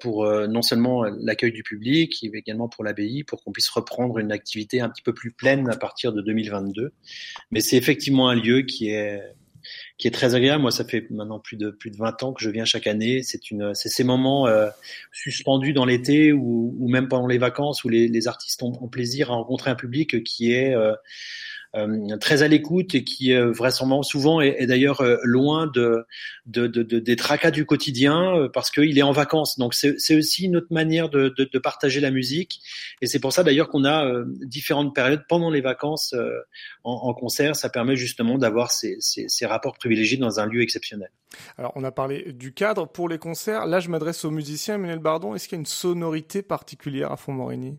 pour 0.00 0.26
non 0.48 0.62
seulement 0.62 1.04
l'accueil 1.04 1.52
du 1.52 1.62
public, 1.62 2.26
mais 2.32 2.38
également 2.38 2.68
pour 2.68 2.84
l'abbaye, 2.84 3.24
pour 3.24 3.42
qu'on 3.42 3.52
puisse 3.52 3.68
reprendre 3.70 4.18
une 4.18 4.30
activité 4.30 4.80
un 4.80 4.88
petit 4.88 5.02
peu 5.02 5.14
plus 5.14 5.32
pleine 5.32 5.68
à 5.70 5.76
partir 5.76 6.12
de 6.12 6.20
2022. 6.20 6.92
Mais 7.50 7.60
c'est 7.60 7.76
effectivement 7.76 8.28
un 8.28 8.34
lieu 8.34 8.62
qui 8.62 8.90
est 8.90 9.22
qui 9.98 10.08
est 10.08 10.10
très 10.10 10.34
agréable. 10.34 10.62
Moi, 10.62 10.70
ça 10.70 10.84
fait 10.84 11.06
maintenant 11.10 11.38
plus 11.38 11.56
de 11.56 11.70
plus 11.70 11.90
de 11.90 11.96
20 11.96 12.22
ans 12.22 12.32
que 12.32 12.42
je 12.42 12.50
viens 12.50 12.64
chaque 12.64 12.86
année. 12.86 13.22
C'est 13.22 13.50
une, 13.50 13.74
c'est 13.74 13.88
ces 13.88 14.04
moments 14.04 14.46
euh, 14.46 14.68
suspendus 15.12 15.72
dans 15.72 15.84
l'été 15.84 16.32
ou, 16.32 16.74
ou, 16.78 16.88
même 16.88 17.08
pendant 17.08 17.26
les 17.26 17.38
vacances 17.38 17.84
où 17.84 17.88
les, 17.88 18.28
artistes 18.28 18.62
ont, 18.62 18.72
ont, 18.80 18.88
plaisir 18.88 19.30
à 19.30 19.34
rencontrer 19.34 19.70
un 19.70 19.74
public 19.74 20.22
qui 20.24 20.52
est 20.52 20.74
euh, 20.74 20.94
très 22.20 22.42
à 22.42 22.48
l'écoute 22.48 22.94
et 22.94 23.04
qui 23.04 23.32
euh, 23.32 23.50
vraisemblablement 23.50 24.02
souvent 24.02 24.40
est, 24.40 24.56
est 24.58 24.66
d'ailleurs 24.66 25.00
euh, 25.00 25.16
loin 25.22 25.66
de, 25.66 26.04
de, 26.46 26.66
de, 26.66 26.82
de, 26.82 26.98
des 26.98 27.16
tracas 27.16 27.50
du 27.50 27.64
quotidien 27.64 28.48
parce 28.52 28.70
qu'il 28.70 28.98
est 28.98 29.02
en 29.02 29.12
vacances. 29.12 29.58
Donc 29.58 29.74
c'est 29.74 30.16
aussi 30.16 30.44
une 30.44 30.56
autre 30.56 30.68
manière 30.70 31.08
de, 31.08 31.28
de, 31.36 31.58
partager 31.58 32.00
la 32.00 32.10
musique 32.10 32.60
et 33.00 33.06
c'est 33.06 33.20
pour 33.20 33.32
ça 33.32 33.44
d'ailleurs 33.44 33.68
qu'on 33.68 33.84
a 33.84 34.04
différentes 34.42 34.94
périodes 34.94 35.24
pendant 35.28 35.50
les 35.50 35.60
vacances 35.60 36.14
en, 36.84 36.92
en 36.92 37.14
concert. 37.14 37.56
Ça 37.56 37.68
permet 37.70 37.96
justement 37.96 38.38
d'avoir 38.38 38.70
ces, 38.70 38.96
ces, 39.00 39.28
ces 39.28 39.46
rapports 39.46 39.78
privilégiés 39.78 40.18
dans 40.18 40.40
un 40.40 40.46
lieu 40.46 40.62
exceptionnel. 40.62 41.10
Alors, 41.58 41.72
on 41.76 41.84
a 41.84 41.92
parlé 41.92 42.32
du 42.32 42.52
cadre 42.52 42.86
pour 42.86 43.08
les 43.08 43.18
concerts. 43.18 43.66
Là, 43.66 43.80
je 43.80 43.88
m'adresse 43.88 44.24
aux 44.24 44.30
musiciens. 44.30 44.74
Emmanuel 44.74 44.98
Bardon, 44.98 45.34
est-ce 45.34 45.48
qu'il 45.48 45.56
y 45.56 45.58
a 45.58 45.60
une 45.60 45.66
sonorité 45.66 46.42
particulière 46.42 47.12
à 47.12 47.16
Font-Morigny 47.16 47.78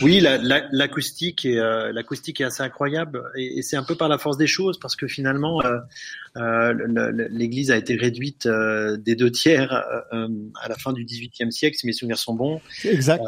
oui, 0.00 0.20
l'acoustique 0.20 1.44
la, 1.44 1.50
la, 1.50 1.56
est 1.56 1.60
euh, 1.60 1.92
l'acoustique 1.92 2.40
est 2.40 2.44
assez 2.44 2.62
incroyable 2.62 3.22
et, 3.36 3.58
et 3.58 3.62
c'est 3.62 3.76
un 3.76 3.82
peu 3.82 3.94
par 3.94 4.08
la 4.08 4.18
force 4.18 4.36
des 4.36 4.46
choses 4.46 4.78
parce 4.78 4.96
que 4.96 5.06
finalement 5.06 5.64
euh, 5.64 5.78
euh, 6.36 7.28
l'Église 7.30 7.70
a 7.70 7.76
été 7.76 7.96
réduite 7.96 8.46
euh, 8.46 8.96
des 8.96 9.16
deux 9.16 9.30
tiers 9.30 9.72
euh, 10.12 10.28
à 10.60 10.68
la 10.68 10.76
fin 10.76 10.92
du 10.92 11.04
XVIIIe 11.04 11.50
siècle, 11.50 11.76
si 11.76 11.86
mes 11.86 11.92
souvenirs 11.92 12.18
sont 12.18 12.34
bons. 12.34 12.60
Exact. 12.84 13.22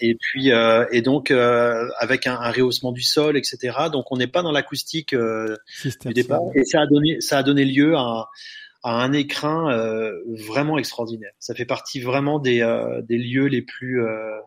et 0.00 0.14
puis 0.14 0.50
et 0.92 1.02
donc 1.02 1.30
avec 1.30 2.26
un, 2.26 2.34
un, 2.34 2.50
rehaussement 2.50 2.92
du 2.92 3.02
sol, 3.02 3.36
etc. 3.36 3.76
Donc 3.92 4.10
on 4.10 4.16
n'est 4.16 4.26
pas 4.26 4.42
dans 4.42 4.52
l'acoustique 4.52 5.14
du 5.14 6.12
départ 6.12 6.42
et 6.54 6.64
ça 6.64 6.80
a 6.82 6.86
donné 6.86 7.20
ça 7.20 7.38
a 7.38 7.42
donné 7.42 7.64
lieu 7.64 7.96
à 7.96 8.28
à 8.82 9.02
un 9.02 9.12
écrin 9.12 9.70
euh, 9.72 10.12
vraiment 10.48 10.78
extraordinaire. 10.78 11.32
Ça 11.38 11.54
fait 11.54 11.64
partie 11.64 12.00
vraiment 12.00 12.38
des, 12.38 12.60
euh, 12.60 13.02
des 13.02 13.18
lieux 13.18 13.46
les 13.46 13.62
plus 13.62 14.02
euh, 14.02 14.38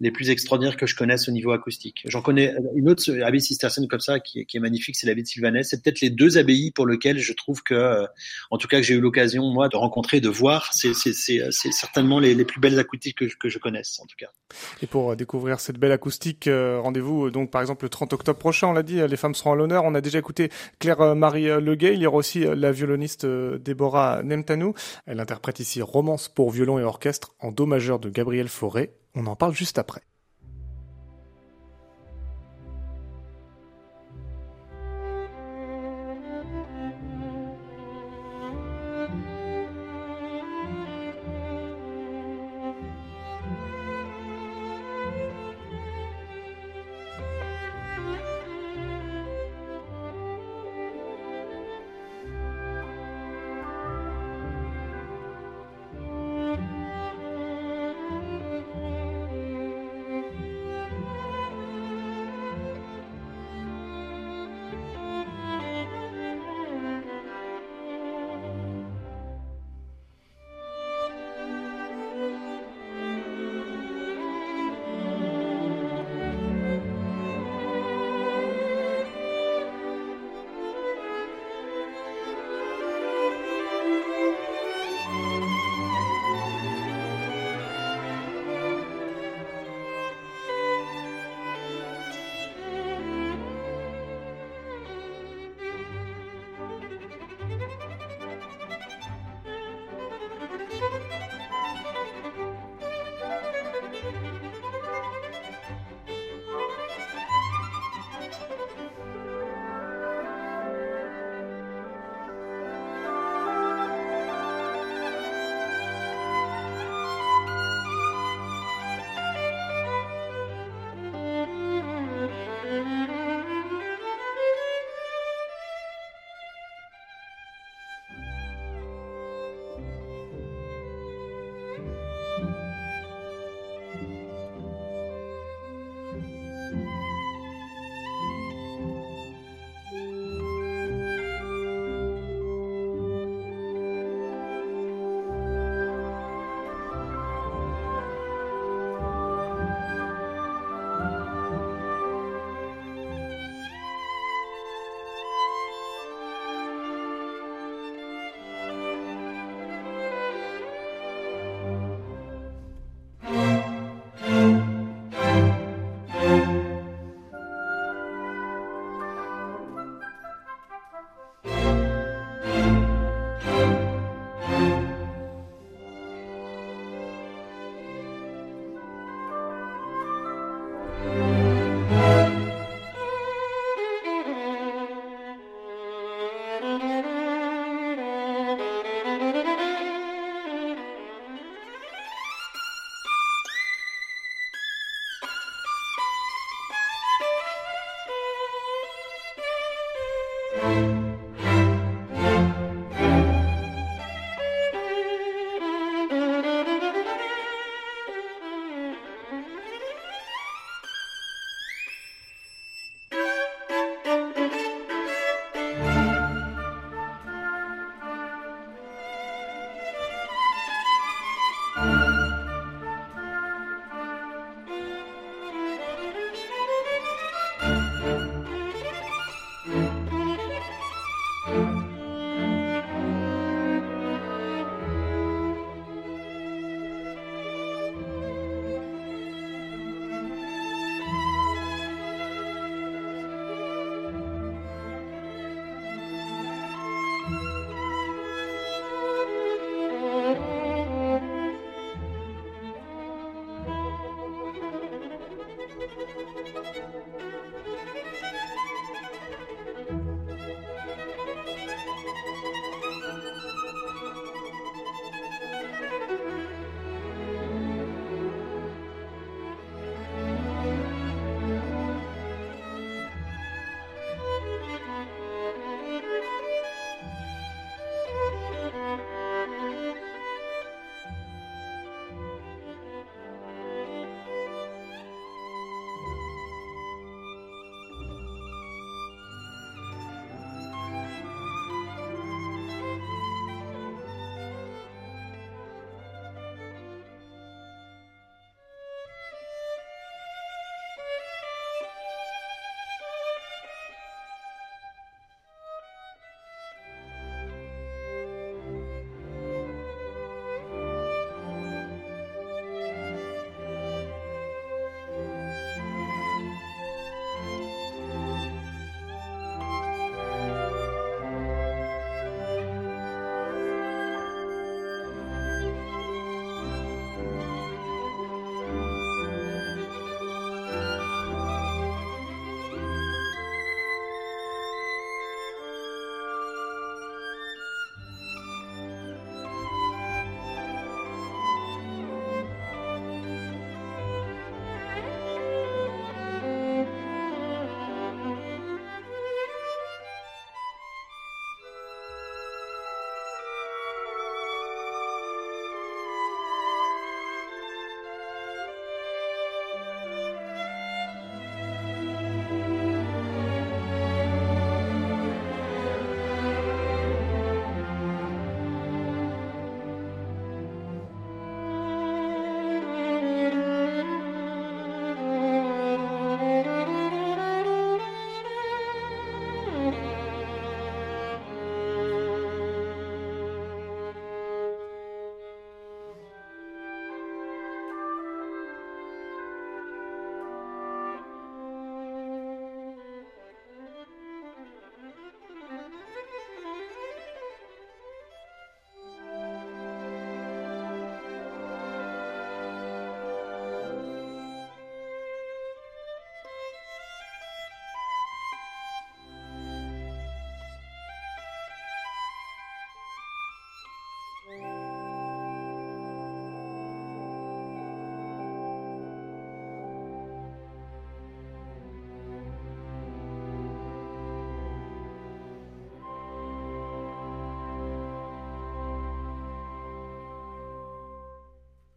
les 0.00 0.10
plus 0.10 0.30
extraordinaires 0.30 0.76
que 0.76 0.86
je 0.86 0.96
connaisse 0.96 1.28
au 1.28 1.32
niveau 1.32 1.52
acoustique. 1.52 2.02
J'en 2.06 2.22
connais 2.22 2.54
une 2.74 2.88
autre 2.88 3.02
abbaye 3.22 3.40
cistercienne 3.40 3.88
comme 3.88 4.00
ça 4.00 4.20
qui 4.20 4.46
qui 4.46 4.56
est 4.56 4.60
magnifique, 4.60 4.96
c'est 4.96 5.06
l'abbaye 5.06 5.22
de 5.22 5.28
Sylvanès. 5.28 5.68
C'est 5.68 5.82
peut-être 5.82 6.00
les 6.00 6.10
deux 6.10 6.38
abbayes 6.38 6.70
pour 6.70 6.86
lesquelles 6.86 7.18
je 7.18 7.32
trouve 7.32 7.62
que, 7.62 8.06
en 8.50 8.58
tout 8.58 8.68
cas, 8.68 8.78
que 8.78 8.82
j'ai 8.82 8.94
eu 8.94 9.00
l'occasion 9.00 9.44
moi 9.50 9.68
de 9.68 9.76
rencontrer, 9.76 10.20
de 10.20 10.28
voir. 10.28 10.72
C'est 10.72 10.94
certainement 10.94 12.18
les, 12.18 12.34
les, 12.34 12.44
plus 12.44 12.60
belles 12.60 12.78
acoustiques 12.78 13.18
que, 13.18 13.24
que, 13.24 13.48
je 13.48 13.58
connaisse, 13.58 14.00
en 14.00 14.06
tout 14.06 14.16
cas. 14.18 14.28
Et 14.82 14.86
pour 14.86 15.16
découvrir 15.16 15.60
cette 15.60 15.78
belle 15.78 15.92
acoustique, 15.92 16.48
rendez-vous 16.48 17.30
donc 17.30 17.50
par 17.50 17.60
exemple 17.60 17.84
le 17.84 17.88
30 17.88 18.12
octobre 18.12 18.38
prochain. 18.38 18.68
On 18.68 18.72
l'a 18.72 18.82
dit, 18.82 19.00
les 19.06 19.16
femmes 19.16 19.34
seront 19.34 19.52
à 19.52 19.56
l'honneur. 19.56 19.84
On 19.84 19.94
a 19.94 20.00
déjà 20.00 20.18
écouté 20.18 20.50
Claire 20.78 21.14
Marie 21.14 21.46
Leguet. 21.60 21.94
Il 21.94 22.00
y 22.00 22.06
aura 22.06 22.16
aussi 22.16 22.40
la 22.40 22.72
violoniste 22.72 23.26
des 23.26 23.71
Deborah 23.72 24.22
Nemtanou. 24.22 24.74
Elle 25.06 25.18
interprète 25.18 25.58
ici 25.60 25.80
Romance 25.80 26.28
pour 26.28 26.50
violon 26.50 26.78
et 26.78 26.84
orchestre 26.84 27.34
en 27.40 27.52
do 27.52 27.64
majeur 27.64 27.98
de 27.98 28.10
Gabriel 28.10 28.48
Fauré. 28.48 28.92
On 29.14 29.26
en 29.26 29.34
parle 29.34 29.54
juste 29.54 29.78
après. 29.78 30.02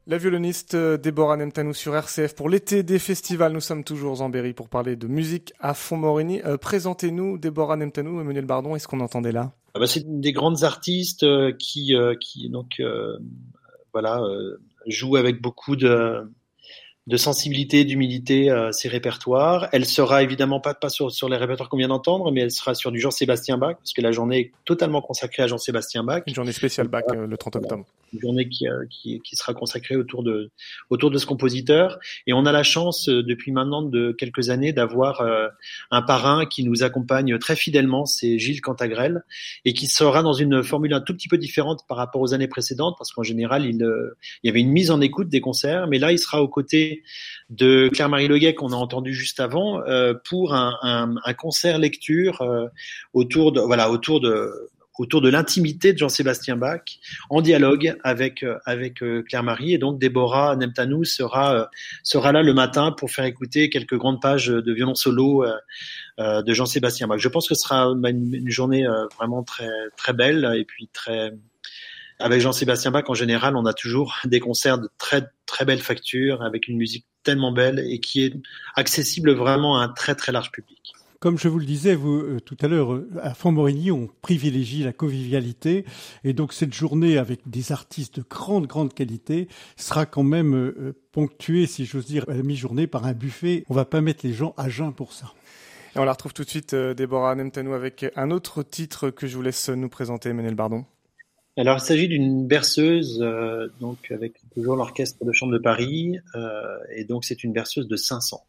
La 0.07 0.19
violoniste 0.19 0.75
euh, 0.75 0.97
Déborah 0.97 1.35
Nemtanou 1.35 1.73
sur 1.73 1.95
RCF 1.95 2.35
pour 2.35 2.47
l'été 2.47 2.83
des 2.83 2.99
festivals. 2.99 3.51
Nous 3.51 3.59
sommes 3.59 3.83
toujours 3.83 4.21
en 4.21 4.29
Berry 4.29 4.53
pour 4.53 4.69
parler 4.69 4.95
de 4.95 5.07
musique 5.07 5.51
à 5.59 5.73
Font-Morini. 5.73 6.43
Euh, 6.45 6.57
présentez-nous 6.57 7.39
Déborah 7.39 7.75
Nemtanou, 7.75 8.21
Emmanuel 8.21 8.45
Bardon, 8.45 8.75
est-ce 8.75 8.87
qu'on 8.87 8.99
entendait 8.99 9.31
là? 9.31 9.53
Ah 9.73 9.79
bah, 9.79 9.87
C'est 9.87 10.03
des 10.05 10.31
grandes 10.31 10.63
artistes 10.63 11.23
euh, 11.23 11.51
qui, 11.57 11.95
qui 12.21 12.49
donc 12.51 12.79
voilà 13.93 14.21
jouent 14.85 15.15
avec 15.15 15.41
beaucoup 15.41 15.75
de 15.75 16.29
de 17.07 17.17
sensibilité, 17.17 17.85
d'humilité 17.85 18.49
à 18.49 18.71
ses 18.71 18.89
répertoires. 18.89 19.69
Elle 19.71 19.85
sera 19.85 20.23
évidemment 20.23 20.59
pas, 20.59 20.73
pas 20.73 20.89
sur, 20.89 21.11
sur 21.11 21.29
les 21.29 21.37
répertoires 21.37 21.69
qu'on 21.69 21.77
vient 21.77 21.89
d'entendre, 21.89 22.31
mais 22.31 22.41
elle 22.41 22.51
sera 22.51 22.73
sur 22.73 22.91
du 22.91 22.99
Jean-Sébastien 22.99 23.59
Bach, 23.59 23.75
parce 23.77 23.93
que 23.93 24.01
la 24.01 24.11
journée 24.11 24.39
est 24.39 24.51
totalement 24.65 25.01
consacrée 25.01 25.43
à 25.43 25.47
Jean-Sébastien 25.47 26.03
Bach. 26.03 26.23
Une 26.25 26.33
journée 26.33 26.51
spéciale 26.51 26.87
Bach, 26.87 27.03
euh, 27.11 27.27
le 27.27 27.37
30 27.37 27.57
octobre. 27.57 27.85
Une 28.11 28.21
journée 28.21 28.49
qui, 28.49 28.67
euh, 28.67 28.85
qui, 28.89 29.21
qui, 29.23 29.35
sera 29.35 29.53
consacrée 29.53 29.95
autour 29.95 30.23
de, 30.23 30.49
autour 30.89 31.11
de 31.11 31.19
ce 31.19 31.27
compositeur. 31.27 31.99
Et 32.25 32.33
on 32.33 32.45
a 32.47 32.51
la 32.51 32.63
chance, 32.63 33.07
euh, 33.07 33.21
depuis 33.21 33.51
maintenant 33.51 33.83
de 33.83 34.11
quelques 34.11 34.49
années, 34.49 34.73
d'avoir 34.73 35.21
un 35.91 36.01
parrain 36.01 36.45
qui 36.45 36.63
nous 36.63 36.83
accompagne 36.83 37.37
très 37.37 37.55
fidèlement, 37.55 38.05
c'est 38.05 38.39
Gilles 38.39 38.61
Cantagrel, 38.61 39.23
et 39.63 39.73
qui 39.73 39.87
sera 39.87 40.23
dans 40.23 40.33
une 40.33 40.63
formule 40.63 40.93
un 40.93 41.01
tout 41.01 41.13
petit 41.13 41.27
peu 41.27 41.37
différente 41.37 41.81
par 41.87 41.97
rapport 41.97 42.21
aux 42.21 42.33
années 42.33 42.47
précédentes, 42.47 42.95
parce 42.97 43.11
qu'en 43.11 43.23
général, 43.23 43.65
il, 43.65 43.75
il 44.43 44.47
y 44.47 44.49
avait 44.49 44.61
une 44.61 44.71
mise 44.71 44.91
en 44.91 45.01
écoute 45.01 45.29
des 45.29 45.41
concerts, 45.41 45.87
mais 45.87 45.99
là, 45.99 46.11
il 46.11 46.19
sera 46.19 46.41
aux 46.41 46.47
côtés 46.47 46.94
de 47.49 47.89
Claire-Marie 47.89 48.27
Leguet 48.27 48.55
qu'on 48.55 48.71
a 48.71 48.75
entendu 48.75 49.13
juste 49.13 49.39
avant 49.39 49.81
euh, 49.87 50.13
pour 50.27 50.53
un, 50.53 51.15
concert 51.37 51.77
lecture 51.77 52.41
euh, 52.41 52.67
autour 53.13 53.51
de 53.51 55.29
l'intimité 55.29 55.93
de 55.93 55.97
Jean-Sébastien 55.97 56.55
Bach, 56.55 56.81
en 57.29 57.41
dialogue 57.41 57.97
avec 58.03 58.43
euh, 58.43 58.57
avec 58.65 59.03
euh, 59.03 59.23
Claire 59.23 59.43
Marie. 59.43 59.73
Et 59.73 59.77
donc 59.77 59.99
Déborah 59.99 60.55
Nemtanou 60.55 61.03
sera 61.03 61.69
sera 62.03 62.31
là 62.31 62.41
le 62.43 62.53
matin 62.53 62.91
pour 62.91 63.11
faire 63.11 63.25
écouter 63.25 63.69
quelques 63.69 63.97
grandes 63.97 64.21
pages 64.21 64.47
de 64.47 64.73
violon 64.73 64.95
solo 64.95 65.45
de 66.17 66.53
Jean-Sébastien 66.53 67.07
Bach. 67.07 67.19
Je 67.19 67.29
pense 67.29 67.47
que 67.47 67.55
ce 67.55 67.61
sera 67.61 67.83
une, 67.85 68.49
journée 68.49 68.85
vraiment 69.17 69.43
très 69.43 69.69
très 69.97 70.13
belle 70.13 70.49
et 70.57 70.65
puis 70.65 70.87
très 70.93 71.33
avec 72.19 72.41
Jean-Sébastien 72.41 72.91
Bach, 72.91 73.03
en 73.07 73.13
général, 73.13 73.55
on 73.55 73.65
a 73.65 73.73
toujours 73.73 74.15
des 74.25 74.39
concerts 74.39 74.77
de 74.77 74.89
très 74.97 75.27
très 75.45 75.65
belle 75.65 75.81
facture, 75.81 76.41
avec 76.41 76.67
une 76.67 76.77
musique 76.77 77.05
tellement 77.23 77.51
belle 77.51 77.79
et 77.79 77.99
qui 77.99 78.23
est 78.23 78.33
accessible 78.75 79.31
vraiment 79.31 79.79
à 79.79 79.83
un 79.83 79.89
très 79.89 80.15
très 80.15 80.31
large 80.31 80.51
public. 80.51 80.93
Comme 81.19 81.39
je 81.39 81.47
vous 81.47 81.59
le 81.59 81.65
disais 81.65 81.95
vous, 81.95 82.19
euh, 82.19 82.39
tout 82.39 82.57
à 82.61 82.67
l'heure, 82.67 82.93
euh, 82.93 83.09
à 83.21 83.33
Font-Morigny, 83.33 83.89
on 83.89 84.09
privilégie 84.21 84.83
la 84.83 84.93
convivialité. 84.93 85.85
Et 86.23 86.33
donc 86.33 86.53
cette 86.53 86.73
journée 86.73 87.17
avec 87.17 87.39
des 87.47 87.71
artistes 87.71 88.19
de 88.19 88.25
grande, 88.29 88.67
grande 88.67 88.93
qualité 88.93 89.47
sera 89.75 90.05
quand 90.05 90.23
même 90.23 90.53
euh, 90.53 90.93
ponctuée, 91.13 91.65
si 91.65 91.85
j'ose 91.85 92.05
dire, 92.05 92.25
à 92.27 92.33
la 92.33 92.43
mi-journée 92.43 92.85
par 92.85 93.05
un 93.05 93.13
buffet. 93.13 93.63
On 93.69 93.73
va 93.73 93.85
pas 93.85 94.01
mettre 94.01 94.25
les 94.25 94.33
gens 94.33 94.53
à 94.57 94.69
jeun 94.69 94.93
pour 94.93 95.13
ça. 95.13 95.33
Et 95.95 95.99
on 95.99 96.03
la 96.03 96.11
retrouve 96.11 96.33
tout 96.33 96.43
de 96.43 96.49
suite, 96.49 96.75
Déborah 96.75 97.33
Nemtanou, 97.35 97.73
avec 97.73 98.05
un 98.15 98.29
autre 98.29 98.61
titre 98.61 99.09
que 99.09 99.25
je 99.25 99.35
vous 99.35 99.41
laisse 99.41 99.69
nous 99.69 99.89
présenter, 99.89 100.31
Menel 100.33 100.53
Bardon. 100.53 100.85
Alors, 101.57 101.77
il 101.77 101.81
s'agit 101.81 102.07
d'une 102.07 102.47
berceuse, 102.47 103.19
donc 103.79 104.11
avec 104.11 104.33
toujours 104.53 104.75
l'orchestre 104.75 105.23
de 105.23 105.31
chambre 105.31 105.53
de 105.53 105.57
Paris, 105.57 106.19
et 106.93 107.05
donc 107.05 107.23
c'est 107.23 107.43
une 107.43 107.53
berceuse 107.53 107.87
de 107.87 107.95
500. 107.95 108.45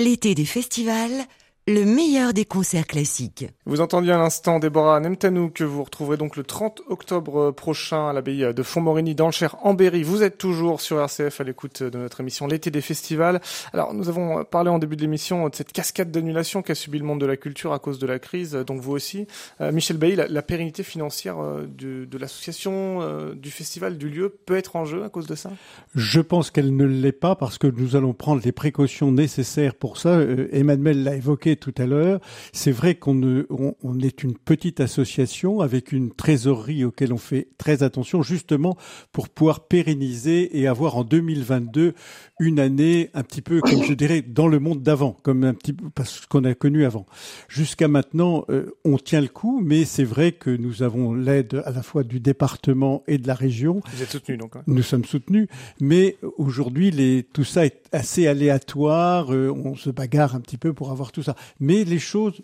L'été 0.00 0.34
des 0.34 0.46
festivals, 0.46 1.26
le 1.70 1.84
meilleur 1.84 2.32
des 2.32 2.44
concerts 2.44 2.86
classiques. 2.86 3.46
Vous 3.64 3.80
entendiez 3.80 4.12
à 4.12 4.18
l'instant 4.18 4.58
Déborah 4.58 4.98
Nemtanou 4.98 5.50
que 5.50 5.62
vous 5.62 5.84
retrouverez 5.84 6.16
donc 6.16 6.36
le 6.36 6.42
30 6.42 6.82
octobre 6.88 7.52
prochain 7.52 8.08
à 8.08 8.12
l'abbaye 8.12 8.52
de 8.52 8.62
Fontmorigny 8.62 9.14
dans 9.14 9.26
le 9.26 9.32
Cher 9.32 9.56
en 9.62 9.74
Berry. 9.74 10.02
Vous 10.02 10.24
êtes 10.24 10.36
toujours 10.36 10.80
sur 10.80 11.00
RCF 11.00 11.40
à 11.40 11.44
l'écoute 11.44 11.84
de 11.84 11.96
notre 11.96 12.20
émission 12.20 12.48
L'été 12.48 12.72
des 12.72 12.80
festivals. 12.80 13.40
Alors 13.72 13.94
nous 13.94 14.08
avons 14.08 14.42
parlé 14.44 14.68
en 14.68 14.80
début 14.80 14.96
de 14.96 15.02
l'émission 15.02 15.48
de 15.48 15.54
cette 15.54 15.72
cascade 15.72 16.10
d'annulation 16.10 16.62
qu'a 16.62 16.74
subi 16.74 16.98
le 16.98 17.04
monde 17.04 17.20
de 17.20 17.26
la 17.26 17.36
culture 17.36 17.72
à 17.72 17.78
cause 17.78 18.00
de 18.00 18.06
la 18.06 18.18
crise, 18.18 18.52
donc 18.52 18.80
vous 18.80 18.92
aussi. 18.92 19.28
Euh, 19.60 19.70
Michel 19.70 19.96
Bailly, 19.96 20.16
la, 20.16 20.42
pérennité 20.42 20.82
financière 20.82 21.38
euh, 21.38 21.66
de 21.68 22.18
l'association, 22.18 23.00
euh, 23.02 23.34
du 23.34 23.50
festival, 23.52 23.96
du 23.96 24.08
lieu 24.08 24.34
peut 24.44 24.56
être 24.56 24.74
en 24.74 24.84
jeu 24.84 25.04
à 25.04 25.08
cause 25.08 25.26
de 25.28 25.36
ça? 25.36 25.50
Je 25.94 26.20
pense 26.20 26.50
qu'elle 26.50 26.74
ne 26.74 26.84
l'est 26.84 27.12
pas 27.12 27.36
parce 27.36 27.58
que 27.58 27.68
nous 27.68 27.94
allons 27.94 28.12
prendre 28.12 28.42
les 28.44 28.52
précautions 28.52 29.12
nécessaires 29.12 29.74
pour 29.74 29.98
ça. 29.98 30.20
Emmanuel 30.52 31.04
l'a 31.04 31.14
évoqué 31.14 31.59
tout 31.60 31.74
à 31.78 31.86
l'heure. 31.86 32.20
C'est 32.52 32.72
vrai 32.72 32.96
qu'on 32.96 33.44
on, 33.50 34.00
est 34.00 34.22
une 34.22 34.36
petite 34.36 34.80
association 34.80 35.60
avec 35.60 35.92
une 35.92 36.10
trésorerie 36.10 36.84
auquel 36.84 37.12
on 37.12 37.18
fait 37.18 37.48
très 37.58 37.82
attention, 37.82 38.22
justement 38.22 38.76
pour 39.12 39.28
pouvoir 39.28 39.66
pérenniser 39.66 40.58
et 40.58 40.66
avoir 40.66 40.96
en 40.96 41.04
2022 41.04 41.94
une 42.40 42.58
année 42.58 43.10
un 43.14 43.22
petit 43.22 43.42
peu, 43.42 43.60
comme 43.60 43.82
je 43.82 43.92
dirais, 43.92 44.22
dans 44.22 44.48
le 44.48 44.58
monde 44.58 44.82
d'avant, 44.82 45.16
comme 45.22 45.44
un 45.44 45.54
petit 45.54 45.72
peu 45.72 45.90
parce 45.90 46.26
qu'on 46.26 46.44
a 46.44 46.54
connu 46.54 46.84
avant. 46.84 47.06
Jusqu'à 47.48 47.88
maintenant, 47.88 48.44
euh, 48.48 48.76
on 48.84 48.96
tient 48.96 49.20
le 49.20 49.28
coup, 49.28 49.60
mais 49.62 49.84
c'est 49.84 50.04
vrai 50.04 50.32
que 50.32 50.50
nous 50.50 50.82
avons 50.82 51.14
l'aide 51.14 51.62
à 51.64 51.70
la 51.70 51.82
fois 51.82 52.02
du 52.02 52.20
département 52.20 53.02
et 53.06 53.18
de 53.18 53.26
la 53.26 53.34
région. 53.34 53.80
Vous 53.94 54.02
êtes 54.02 54.10
soutenu 54.10 54.36
donc. 54.36 54.56
Hein. 54.56 54.62
Nous 54.66 54.82
sommes 54.82 55.04
soutenus, 55.04 55.48
mais 55.80 56.16
aujourd'hui, 56.38 56.90
les, 56.90 57.22
tout 57.22 57.44
ça 57.44 57.66
est 57.66 57.82
assez 57.92 58.26
aléatoire. 58.26 59.32
Euh, 59.34 59.52
on 59.52 59.74
se 59.74 59.90
bagarre 59.90 60.34
un 60.34 60.40
petit 60.40 60.56
peu 60.56 60.72
pour 60.72 60.90
avoir 60.90 61.12
tout 61.12 61.22
ça, 61.22 61.34
mais 61.58 61.84
les 61.84 61.98
choses 61.98 62.42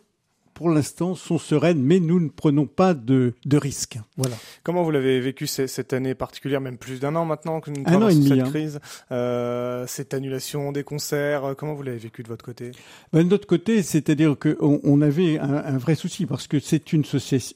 pour 0.57 0.70
l'instant, 0.70 1.14
sont 1.14 1.36
sereines, 1.36 1.82
mais 1.82 2.00
nous 2.00 2.18
ne 2.18 2.30
prenons 2.30 2.64
pas 2.64 2.94
de, 2.94 3.34
de 3.44 3.57
risques. 3.59 3.98
Voilà. 4.16 4.34
Comment 4.62 4.84
vous 4.84 4.90
l'avez 4.90 5.20
vécu 5.20 5.46
cette 5.46 5.92
année 5.92 6.14
particulière, 6.14 6.62
même 6.62 6.78
plus 6.78 6.98
d'un 6.98 7.14
an 7.14 7.26
maintenant 7.26 7.61
que 7.61 7.70
nous 7.70 7.82
traversons 7.82 8.22
cette 8.22 8.40
hein. 8.40 8.44
crise, 8.44 8.80
euh, 9.12 9.86
cette 9.86 10.14
annulation 10.14 10.72
des 10.72 10.82
concerts, 10.82 11.44
euh, 11.44 11.54
comment 11.54 11.74
vous 11.74 11.82
l'avez 11.82 11.98
vécu 11.98 12.22
de 12.22 12.28
votre 12.28 12.42
côté? 12.42 12.70
Ben, 13.12 13.22
De 13.22 13.28
notre 13.28 13.46
côté, 13.46 13.82
c'est-à-dire 13.82 14.34
qu'on 14.38 14.80
on 14.82 15.02
avait 15.02 15.38
un, 15.38 15.57
un, 15.57 15.76
vrai 15.76 15.94
souci 15.94 16.24
parce 16.24 16.46
que 16.46 16.59
c'est 16.59 16.94
une, 16.94 17.04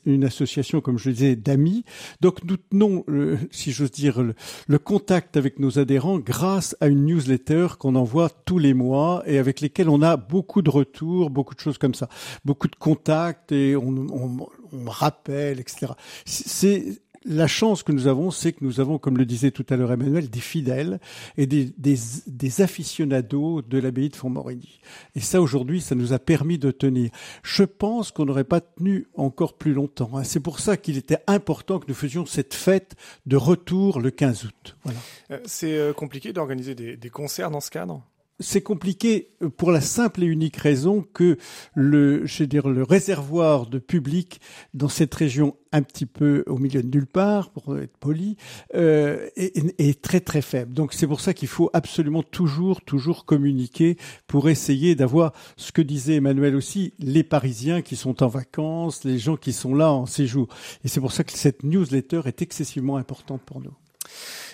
une 0.05 0.25
association, 0.25 0.83
comme 0.83 0.99
je 0.99 1.09
le 1.09 1.15
disais, 1.15 1.37
d'amis. 1.37 1.87
Donc 2.21 2.45
nous 2.45 2.59
tenons, 2.59 3.03
le, 3.09 3.39
si 3.51 3.73
j'ose 3.73 3.93
dire, 3.93 4.21
le, 4.21 4.35
le 4.69 4.79
contact 4.79 5.39
avec 5.39 5.59
nos 5.59 5.79
adhérents 5.79 6.19
grâce 6.19 6.77
à 6.83 6.89
une 6.89 7.07
newsletter 7.07 7.69
qu'on 7.79 7.95
envoie 7.95 8.29
tous 8.29 8.59
les 8.59 8.75
mois 8.75 9.23
et 9.25 9.39
avec 9.39 9.63
lesquels 9.63 9.89
on 9.89 10.03
a 10.03 10.19
beaucoup 10.19 10.61
de 10.61 10.69
retours, 10.69 11.31
beaucoup 11.31 11.55
de 11.55 11.61
choses 11.61 11.79
comme 11.79 11.95
ça, 11.95 12.11
beaucoup 12.45 12.69
de 12.69 12.77
contact 12.91 13.53
et 13.53 13.77
on, 13.77 14.49
rappelle, 14.87 15.61
etc. 15.61 15.93
C'est 16.25 17.03
la 17.25 17.47
chance 17.47 17.83
que 17.83 17.93
nous 17.93 18.07
avons, 18.07 18.31
c'est 18.31 18.53
que 18.53 18.65
nous 18.65 18.81
avons, 18.81 18.99
comme 18.99 19.19
le 19.19 19.27
disait 19.27 19.51
tout 19.51 19.67
à 19.69 19.77
l'heure 19.77 19.93
Emmanuel, 19.93 20.31
des 20.31 20.41
fidèles 20.41 21.01
et 21.37 21.47
des, 21.47 21.71
des, 21.77 22.61
aficionados 22.63 23.63
de 23.63 23.79
l'abbaye 23.79 24.09
de 24.09 24.17
Fontmorigny. 24.17 24.81
Et 25.15 25.21
ça, 25.21 25.43
aujourd'hui, 25.43 25.81
ça 25.81 25.95
nous 25.95 26.13
a 26.13 26.19
permis 26.19 26.59
de 26.59 26.71
tenir. 26.71 27.11
Je 27.43 27.65
pense 27.65 28.11
qu'on 28.11 28.25
n'aurait 28.25 28.45
pas 28.45 28.61
tenu 28.61 29.07
encore 29.15 29.59
plus 29.59 29.75
longtemps. 29.75 30.11
Hein. 30.15 30.25
C'est 30.25 30.41
pour 30.41 30.61
ça 30.61 30.77
qu'il 30.77 30.97
était 30.97 31.23
important 31.27 31.79
que 31.79 31.87
nous 31.89 31.95
faisions 31.95 32.25
cette 32.27 32.55
fête 32.55 32.97
de 33.27 33.37
retour 33.37 34.01
le 34.01 34.11
15 34.11 34.45
août. 34.45 34.77
Voilà. 34.85 34.99
Euh, 35.31 35.41
c'est 35.45 35.77
euh, 35.77 35.93
compliqué 35.93 36.33
d'organiser 36.33 36.75
des, 36.75 36.97
des 36.97 37.11
concerts 37.11 37.51
dans 37.51 37.61
ce 37.61 37.71
cadre? 37.71 38.03
C'est 38.41 38.63
compliqué 38.63 39.31
pour 39.57 39.71
la 39.71 39.81
simple 39.81 40.23
et 40.23 40.27
unique 40.27 40.57
raison 40.57 41.05
que 41.15 41.37
le, 41.75 42.27
je 42.27 42.43
veux 42.43 42.47
dire, 42.47 42.69
le 42.69 42.83
réservoir 42.83 43.67
de 43.67 43.79
public 43.79 44.41
dans 44.75 44.89
cette 44.89 45.15
région 45.15 45.57
un 45.73 45.83
petit 45.83 46.07
peu 46.07 46.43
au 46.49 46.59
milieu 46.59 46.83
de 46.83 46.89
nulle 46.89 47.07
part, 47.07 47.51
pour 47.51 47.79
être 47.79 47.97
poli, 47.99 48.37
euh, 48.75 49.29
est, 49.37 49.79
est, 49.79 50.03
très 50.03 50.21
très 50.21 50.43
faible. 50.43 50.73
Donc 50.73 50.93
c'est 50.93 51.07
pour 51.07 51.21
ça 51.21 51.33
qu'il 51.33 51.49
faut 51.49 51.71
absolument 51.73 52.23
toujours, 52.23 52.81
toujours 52.83 53.25
communiquer 53.25 53.97
pour 54.27 54.49
essayer 54.49 54.95
d'avoir 54.95 55.33
ce 55.57 55.71
que 55.71 55.83
disait 55.83 56.17
Emmanuel 56.17 56.57
aussi, 56.57 56.93
les 56.99 57.23
Parisiens 57.23 57.83
qui 57.83 57.95
sont 57.95 58.23
en 58.23 58.29
vacances, 58.29 59.05
les 59.05 59.19
gens 59.19 59.37
qui 59.37 59.53
sont 59.53 59.75
là 59.75 59.93
en 59.93 60.07
séjour. 60.07 60.49
Et 60.85 60.89
c'est 60.89 61.01
pour 61.01 61.13
ça 61.13 61.23
que 61.25 61.33
cette 61.33 61.63
newsletter 61.63 62.23
est 62.25 62.43
excessivement 62.43 62.97
importante 62.97 63.43
pour 63.43 63.61
nous. 63.61 63.75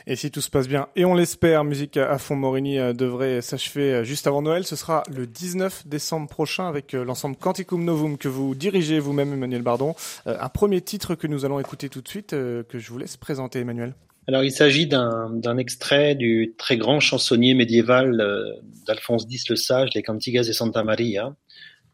Et 0.09 0.15
si 0.15 0.31
tout 0.31 0.41
se 0.41 0.51
passe 0.51 0.69
bien, 0.69 0.87
et 0.95 1.05
on 1.05 1.15
l'espère, 1.15 1.65
Musique 1.65 1.97
à 1.97 2.17
fond 2.19 2.37
Morini 2.37 2.79
euh, 2.79 2.93
devrait 2.93 3.43
s'achever 3.43 3.93
euh, 3.93 4.05
juste 4.05 4.29
avant 4.29 4.41
Noël. 4.41 4.65
Ce 4.65 4.77
sera 4.77 5.03
le 5.13 5.27
19 5.27 5.89
décembre 5.89 6.29
prochain 6.29 6.69
avec 6.69 6.95
euh, 6.95 7.05
l'ensemble 7.05 7.35
Canticum 7.35 7.85
Novum 7.85 8.17
que 8.17 8.29
vous 8.29 8.55
dirigez 8.55 9.01
vous-même, 9.01 9.33
Emmanuel 9.33 9.63
Bardon. 9.63 9.97
Un 10.27 10.49
premier 10.49 10.81
titre 10.81 11.17
que 11.17 11.27
nous 11.27 11.45
allons 11.45 11.59
écouter 11.59 11.89
tout 11.89 12.03
de 12.03 12.09
suite, 12.09 12.31
que 12.31 12.65
je 12.73 12.89
vous 12.89 12.99
laisse 12.99 13.17
présenter, 13.17 13.59
Emmanuel. 13.59 13.95
Alors, 14.29 14.45
il 14.45 14.53
s'agit 14.53 14.87
d'un 14.87 15.59
extrait 15.59 16.15
du 16.15 16.55
très 16.57 16.77
grand 16.77 17.01
chansonnier 17.01 17.55
médiéval 17.55 18.61
d'Alphonse 18.87 19.27
X 19.29 19.49
le 19.51 19.57
Sage, 19.57 19.91
les 19.95 20.03
Cantigas 20.03 20.47
de 20.47 20.53
Santa 20.53 20.85
Maria, 20.85 21.35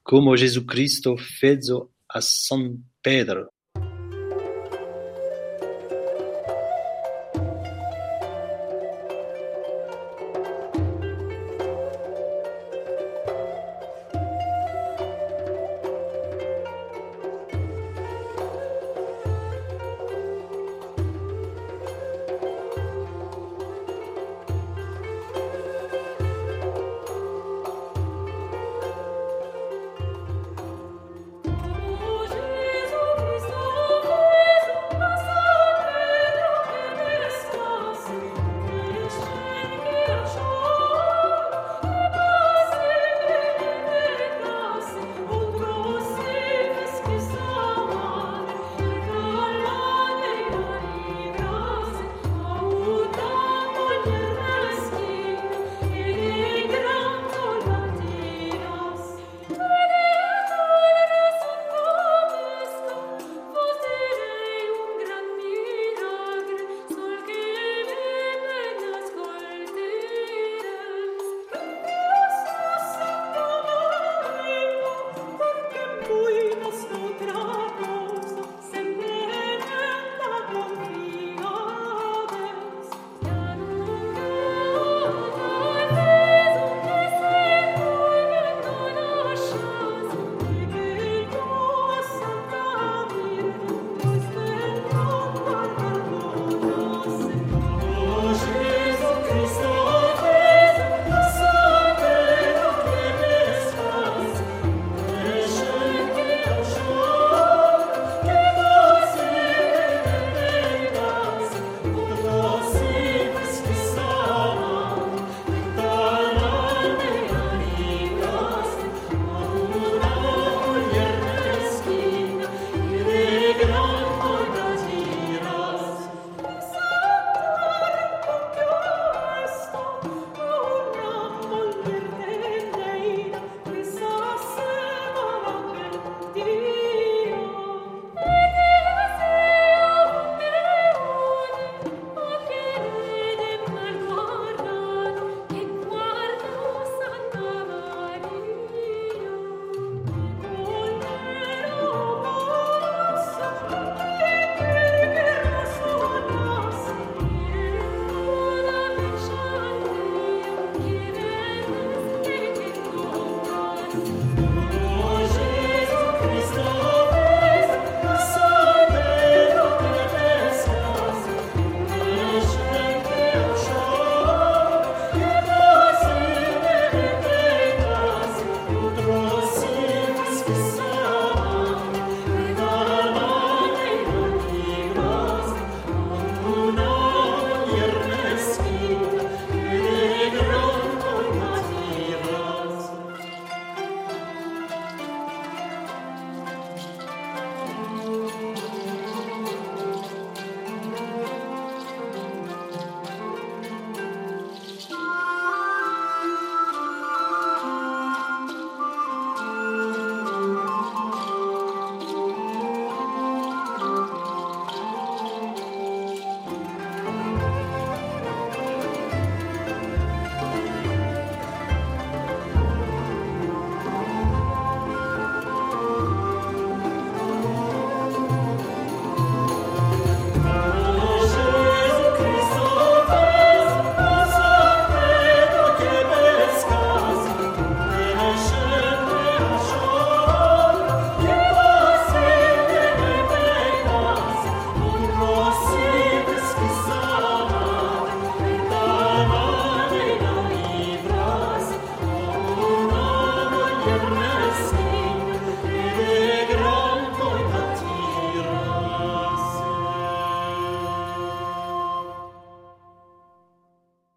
Como 0.03 0.37
Jesucristo 0.37 1.17
fezzo 1.17 1.93
a 2.09 2.21
San 2.21 2.77
Pedro. 3.01 3.49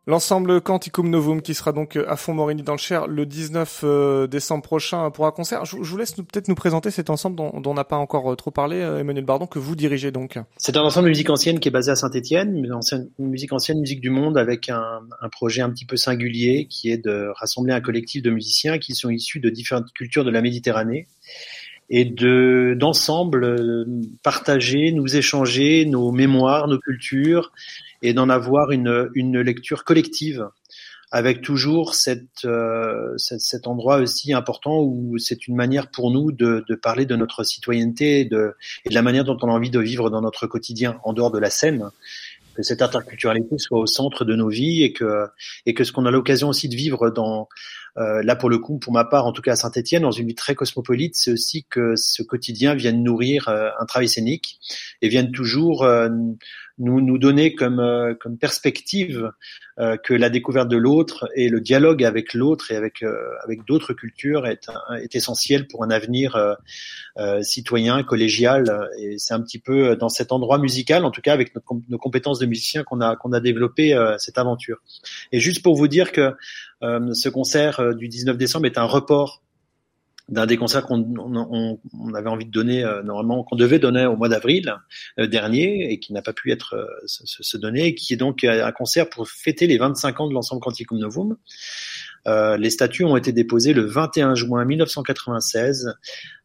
L'ensemble 0.08 0.62
Canticum 0.62 1.10
Novum 1.10 1.42
qui 1.42 1.56
sera 1.56 1.72
donc 1.72 1.96
à 1.96 2.16
Font-Morini 2.16 2.62
dans 2.62 2.74
le 2.74 2.78
Cher 2.78 3.08
le 3.08 3.26
19 3.26 4.28
décembre 4.30 4.62
prochain 4.62 5.10
pour 5.10 5.26
un 5.26 5.32
concert. 5.32 5.66
Je, 5.66 5.78
vous 5.78 5.98
laisse 5.98 6.14
peut-être 6.14 6.48
nous 6.48 6.56
présenter 6.56 6.92
cet 6.92 7.10
ensemble 7.10 7.36
dont, 7.36 7.52
on 7.66 7.74
n'a 7.74 7.84
pas 7.84 7.98
encore 7.98 8.36
trop 8.38 8.52
parlé, 8.52 8.78
Emmanuel 8.78 9.26
Bardon, 9.26 9.48
que 9.48 9.58
vous 9.58 9.76
dirigez 9.76 10.12
donc. 10.12 10.38
C'est 10.58 10.78
un 10.78 10.84
ensemble 10.84 11.06
de 11.06 11.10
musique 11.10 11.30
ancienne 11.32 11.60
qui 11.60 11.70
est 11.70 11.72
basé 11.72 11.92
à 11.92 11.96
Saint-Étienne, 11.96 12.56
une 12.56 13.30
musique 13.30 13.52
ancienne, 13.52 13.80
musique 13.80 14.02
du 14.02 14.12
monde 14.12 14.38
avec 14.38 14.70
un 14.70 15.30
projet 15.32 15.62
un 15.62 15.72
petit 15.72 15.86
peu 15.86 15.98
singulier 15.98 16.68
qui 16.70 16.92
est 16.92 17.04
de 17.04 17.32
rassembler 17.36 17.74
un 17.74 17.82
collectif 17.82 18.22
de 18.22 18.30
musiciens 18.30 18.78
qui 18.78 18.94
sont 18.94 19.10
issus 19.10 19.40
de 19.40 19.50
différentes 19.50 19.92
cultures 19.94 20.24
de 20.24 20.30
la 20.32 20.42
Méditerranée 20.42 21.08
et 21.90 22.06
de 22.06 22.76
d'ensemble 22.78 23.44
euh, 23.44 23.86
partager, 24.24 24.92
nous 24.92 25.16
échanger 25.16 25.86
nos 25.86 26.12
mémoires, 26.12 26.68
nos 26.68 26.80
cultures 26.80 27.52
et 28.02 28.14
d'en 28.14 28.30
avoir 28.30 28.72
une, 28.72 29.10
une 29.16 29.40
lecture 29.42 29.84
collective 29.84 30.48
avec 31.12 31.42
toujours 31.42 31.96
cette, 31.96 32.44
euh, 32.46 33.16
cet, 33.18 33.68
endroit 33.68 33.98
aussi 33.98 34.34
important 34.34 34.82
où 34.82 35.18
c'est 35.18 35.48
une 35.48 35.56
manière 35.56 35.90
pour 35.90 36.12
nous 36.12 36.32
de, 36.32 36.66
de, 36.68 36.76
parler 36.76 37.06
de 37.06 37.16
notre 37.16 37.44
citoyenneté 37.44 38.20
et 38.20 38.26
de, 38.26 38.54
et 38.84 38.90
de 38.90 38.94
la 38.94 39.02
manière 39.02 39.24
dont 39.24 39.38
on 39.42 39.48
a 39.48 39.52
envie 39.52 39.70
de 39.70 39.80
vivre 39.80 40.10
dans 40.10 40.22
notre 40.22 40.48
quotidien 40.48 41.00
en 41.04 41.14
dehors 41.14 41.32
de 41.32 41.40
la 41.40 41.50
scène 41.50 41.90
que 42.56 42.64
cette 42.64 42.82
interculturalité 42.82 43.58
soit 43.58 43.80
au 43.80 43.86
centre 43.86 44.26
de 44.26 44.36
nos 44.36 44.50
vies 44.50 44.84
et 44.84 44.94
que 44.94 45.28
et 45.66 45.74
que 45.74 45.84
ce 45.84 45.92
qu'on 45.92 46.06
a 46.06 46.12
l'occasion 46.12 46.50
aussi 46.50 46.70
de 46.70 46.76
vivre 46.76 47.10
dans 47.10 47.48
euh, 47.98 48.24
là 48.24 48.36
pour 48.36 48.50
le 48.50 48.58
coup 48.58 48.80
pour 48.80 48.94
ma 48.94 49.06
part 49.06 49.26
en 49.26 49.32
tout 49.32 49.42
cas 49.42 49.54
à 49.54 49.56
Saint-Étienne 49.56 50.04
dans 50.04 50.12
une 50.12 50.28
vie 50.28 50.36
très 50.36 50.56
cosmopolite 50.56 51.16
c'est 51.16 51.32
aussi 51.32 51.66
que 51.70 51.96
ce 51.96 52.24
quotidien 52.24 52.74
vienne 52.74 53.04
nourrir 53.04 53.48
euh, 53.50 53.70
un 53.80 53.86
travail 53.86 54.10
scénique 54.10 54.60
et 55.02 55.10
vienne 55.10 55.32
toujours 55.32 55.84
euh, 55.84 56.10
nous, 56.78 57.02
nous 57.02 57.18
donner 57.18 57.56
comme, 57.56 57.80
euh, 57.80 58.14
comme 58.16 58.38
perspective 58.38 59.32
euh, 59.80 59.98
que 59.98 60.14
la 60.14 60.30
découverte 60.30 60.68
de 60.68 60.78
l'autre 60.78 61.30
et 61.36 61.50
le 61.50 61.62
dialogue 61.62 62.04
avec 62.04 62.34
l'autre 62.34 62.72
et 62.72 62.76
avec, 62.76 63.02
euh, 63.04 63.16
avec 63.44 63.66
d'autres 63.66 63.94
cultures 63.94 64.46
est, 64.46 64.68
est 65.02 65.16
essentiel 65.16 65.68
pour 65.68 65.84
un 65.84 65.90
avenir 65.90 66.56
citoyen, 67.42 68.04
collégial. 68.04 68.90
Et 69.00 69.18
c'est 69.18 69.34
un 69.34 69.42
petit 69.42 69.60
peu 69.60 69.96
dans 69.96 70.10
cet 70.10 70.32
endroit 70.32 70.58
musical, 70.58 71.06
en 71.06 71.12
tout 71.12 71.22
cas 71.22 71.34
avec 71.34 71.54
nos 71.90 71.98
compétences 71.98 72.40
de 72.40 72.46
musicien, 72.46 72.84
qu'on 72.84 73.02
a, 73.02 73.16
qu'on 73.16 73.32
a 73.32 73.40
développé 73.40 73.98
cette 74.18 74.38
aventure. 74.38 74.78
Et 75.32 75.40
juste 75.40 75.64
pour 75.64 75.76
vous 75.76 75.88
dire 75.88 76.12
que 76.12 76.34
ce 76.82 77.30
concert 77.30 77.96
du 77.96 78.08
19 78.08 78.38
décembre 78.38 78.66
est 78.66 78.78
un 78.78 78.86
report 78.86 79.45
d'un 80.30 80.46
des 80.46 80.58
concerts 80.58 80.86
qu'on 80.86 81.02
on, 81.20 81.80
on, 81.94 82.14
avait 82.14 82.30
envie 82.30 82.46
de 82.46 82.52
donner 82.52 82.84
euh, 82.84 83.04
normalement 83.04 83.44
qu'on 83.44 83.56
devait 83.56 83.80
donner 83.80 84.06
au 84.06 84.16
mois 84.16 84.30
d'avril 84.30 84.76
euh, 85.20 85.28
dernier 85.28 85.92
et 85.92 86.00
qui 86.00 86.14
n'a 86.14 86.22
pas 86.22 86.34
pu 86.34 86.52
être 86.52 86.76
euh, 86.76 86.88
se, 87.06 87.44
se, 87.44 87.58
donner 87.58 87.94
qui 87.94 88.14
est 88.14 88.18
donc 88.18 88.44
un 88.44 88.72
concert 88.72 89.10
pour 89.10 89.28
fêter 89.30 89.68
les 89.68 89.78
25 89.78 90.20
ans 90.20 90.28
de 90.28 90.34
l'ensemble 90.34 90.62
Quanticum 90.62 90.98
Novum 90.98 91.38
euh, 92.28 92.58
les 92.58 92.70
statuts 92.70 93.04
ont 93.04 93.18
été 93.18 93.32
déposés 93.32 93.74
le 93.74 93.86
21 93.86 94.36
juin 94.36 94.66
1996. 94.66 95.94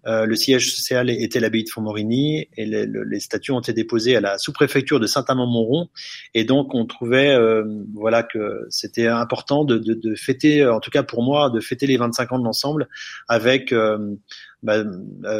Euh, 0.07 0.25
le 0.25 0.35
siège 0.35 0.75
social 0.75 1.11
était 1.11 1.41
l'abbaye 1.41 1.65
de 1.65 1.69
Fontmorini 1.69 2.49
et 2.57 2.65
les, 2.65 2.87
les, 2.87 3.21
statuts 3.21 3.53
ont 3.53 3.61
été 3.61 3.75
déposés 3.75 4.17
à 4.17 4.21
la 4.21 4.39
sous-préfecture 4.39 4.99
de 4.99 5.07
Saint-Amand-Montrond. 5.07 5.89
Et 6.33 6.45
donc 6.45 6.75
on 6.75 6.87
trouvait, 6.87 7.35
euh, 7.35 7.65
voilà, 7.95 8.23
que 8.23 8.67
c'était 8.71 9.09
important 9.09 9.65
de, 9.65 9.77
de, 9.77 9.93
de, 9.93 10.15
fêter, 10.15 10.67
en 10.67 10.81
tout 10.81 10.91
cas 10.91 11.03
pour 11.03 11.23
moi, 11.23 11.51
de 11.51 11.61
fêter 11.61 11.87
les 11.87 11.99
25 11.99 12.33
ans 12.33 12.39
de 12.39 12.45
l'ensemble 12.45 12.89
avec, 13.29 13.73
euh, 13.73 14.17
bah, 14.63 14.85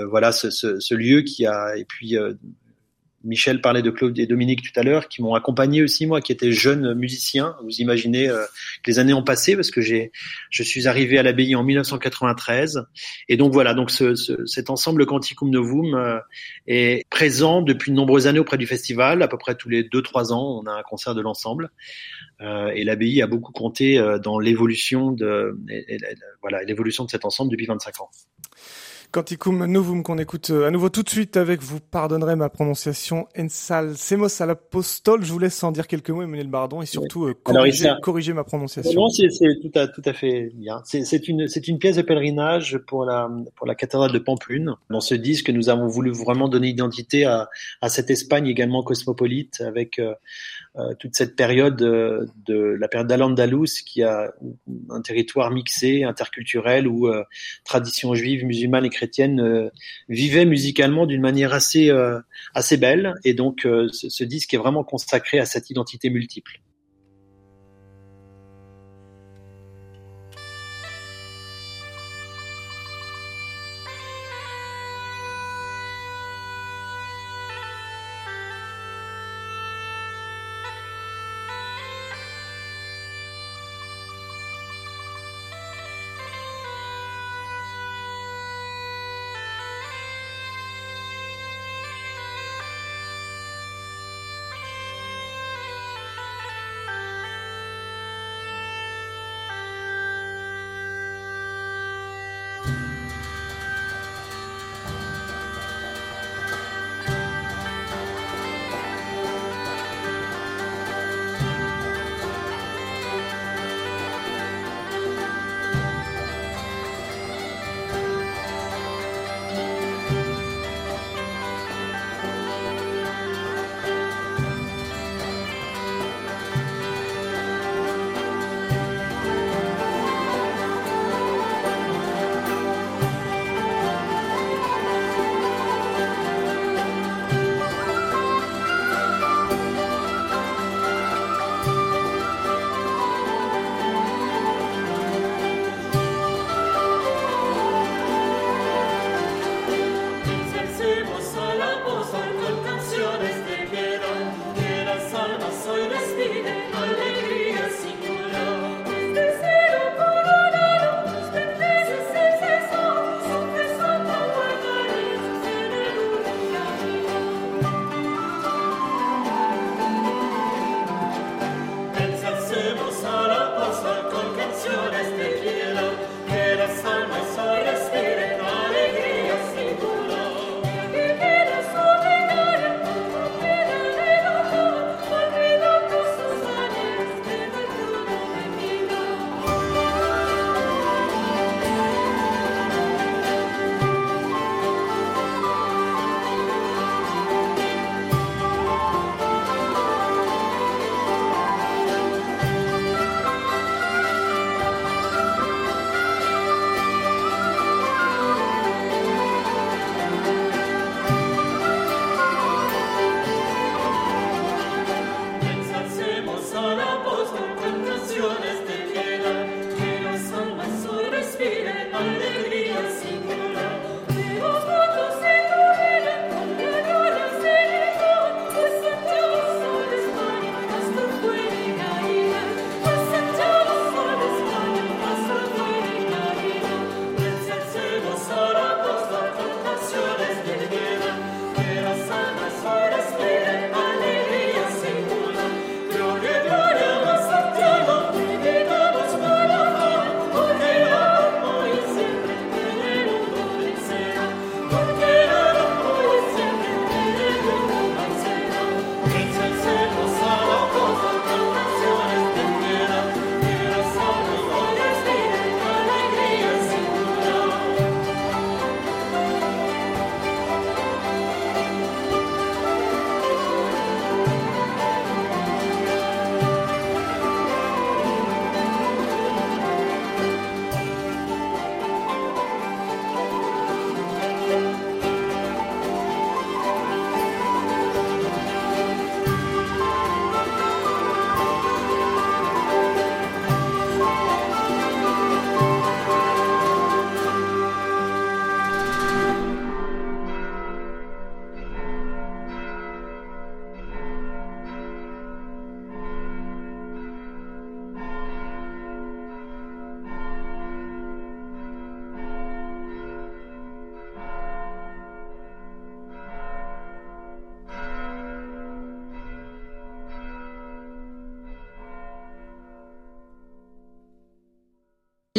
voilà, 0.09 0.33
ce, 0.33 0.51
ce, 0.51 0.79
ce, 0.79 0.95
lieu 0.95 1.23
qui 1.23 1.47
a 1.47 1.77
et 1.77 1.85
puis 1.85 2.17
Michel 3.23 3.61
parlait 3.61 3.83
de 3.83 3.91
Claude 3.91 4.19
et 4.19 4.27
Dominique 4.27 4.63
tout 4.63 4.79
à 4.79 4.83
l'heure, 4.83 5.09
qui 5.09 5.23
m'ont 5.23 5.35
accompagné 5.35 5.83
aussi 5.83 6.07
moi, 6.07 6.21
qui 6.21 6.33
étais 6.33 6.53
jeune 6.53 6.95
musicien. 6.95 7.57
Vous 7.63 7.81
imaginez 7.81 8.29
euh, 8.29 8.45
que 8.83 8.91
les 8.91 8.99
années 8.99 9.13
ont 9.13 9.23
passé 9.23 9.55
parce 9.57 9.71
que 9.71 9.81
j'ai, 9.81 10.13
je 10.51 10.63
suis 10.63 10.89
arrivé 10.89 11.19
à 11.19 11.23
l'abbaye 11.23 11.55
en 11.55 11.63
1993, 11.63 12.87
et 13.29 13.37
donc 13.37 13.53
voilà, 13.53 13.75
donc 13.75 13.91
ce, 13.91 14.15
ce, 14.15 14.47
cet 14.47 14.71
ensemble 14.71 15.07
Canticum 15.07 15.51
Novum 15.51 15.95
euh, 15.95 16.19
est 16.67 17.07
présent 17.11 17.63
depuis 17.63 17.91
de 17.91 17.97
nombreuses 17.97 18.27
années 18.27 18.39
auprès 18.39 18.59
du 18.59 18.67
festival. 18.67 19.23
À 19.23 19.29
peu 19.29 19.39
près 19.39 19.55
tous 19.55 19.69
les 19.69 19.85
deux 19.85 20.03
trois 20.03 20.33
ans, 20.33 20.61
on 20.63 20.67
a 20.67 20.73
un 20.73 20.83
concert 20.83 21.15
de 21.15 21.21
l'ensemble, 21.21 21.71
euh, 22.41 22.69
et 22.75 22.85
l'abbaye 22.85 23.23
a 23.23 23.27
beaucoup 23.27 23.53
compté 23.53 23.99
euh, 23.99 24.19
dans 24.19 24.39
l'évolution 24.39 25.13
de, 25.13 25.59
voilà, 26.41 26.63
l'évolution 26.63 27.05
de 27.05 27.11
cet 27.11 27.25
ensemble 27.25 27.51
depuis 27.51 27.67
25 27.67 28.01
ans. 28.01 28.11
Canticum 29.13 29.67
Novum 29.67 30.05
qu'on 30.05 30.19
écoute 30.19 30.51
euh, 30.51 30.69
à 30.69 30.71
nouveau 30.71 30.89
tout 30.89 31.03
de 31.03 31.09
suite 31.09 31.37
avec, 31.37 31.61
vous 31.63 31.81
pardonnerez 31.81 32.37
ma 32.37 32.49
prononciation, 32.49 33.27
Ensal 33.37 33.97
Semos 33.97 34.41
à 34.41 34.47
l'apostole. 34.47 35.25
Je 35.25 35.33
vous 35.33 35.41
laisse 35.41 35.63
en 35.65 35.73
dire 35.73 35.89
quelques 35.89 36.11
mots, 36.11 36.23
Emmanuel 36.23 36.47
Bardon, 36.47 36.81
et 36.81 36.87
surtout 36.87 37.27
euh, 37.27 37.35
corriger, 37.43 37.91
corriger, 38.03 38.33
ma 38.33 38.45
prononciation. 38.45 39.01
Non, 39.01 39.09
c'est 39.09 39.29
tout 39.29 39.73
à, 39.75 39.89
tout 39.89 40.03
à 40.05 40.13
fait 40.13 40.53
bien. 40.55 40.81
C'est 40.85 41.29
une, 41.29 41.47
une 41.67 41.79
pièce 41.79 41.97
de 41.97 42.03
pèlerinage 42.03 42.79
pour 42.87 43.05
la, 43.05 43.29
pour 43.57 43.67
la 43.67 43.75
cathédrale 43.75 44.13
de 44.13 44.19
Pampelune. 44.21 44.75
Dans 44.91 45.01
ce 45.01 45.17
disque, 45.17 45.51
nous 45.51 45.69
avons 45.69 45.89
voulu 45.89 46.13
vraiment 46.13 46.49
donner 46.49 46.69
identité 46.69 47.25
à, 47.25 47.49
à 47.81 47.89
cette 47.89 48.11
Espagne 48.11 48.47
également 48.47 48.85
cosmopolite 48.85 49.61
avec 49.61 49.99
euh, 49.99 50.15
toute 50.99 51.17
cette 51.17 51.35
période 51.35 51.83
euh, 51.83 52.27
de 52.47 52.55
la 52.55 52.87
période 52.87 53.09
d'Al-Andalus 53.09 53.83
qui 53.85 54.03
a 54.03 54.33
un 54.89 55.01
territoire 55.03 55.51
mixé, 55.51 56.05
interculturel 56.05 56.87
où 56.87 57.09
euh, 57.09 57.25
tradition 57.65 58.15
juive, 58.15 58.45
musulmane 58.45 58.85
et 58.85 58.91
chrétienne 58.91 59.71
vivaient 60.09 60.45
musicalement 60.45 61.07
d'une 61.07 61.21
manière 61.21 61.53
assez 61.53 61.91
assez 62.55 62.77
belle 62.77 63.15
et 63.25 63.35
donc 63.35 63.63
ce 63.63 64.25
disque 64.25 64.55
est 64.55 64.59
vraiment 64.59 64.85
consacré 64.85 65.39
à 65.39 65.45
cette 65.45 65.71
identité 65.71 66.11
multiple. 66.11 66.61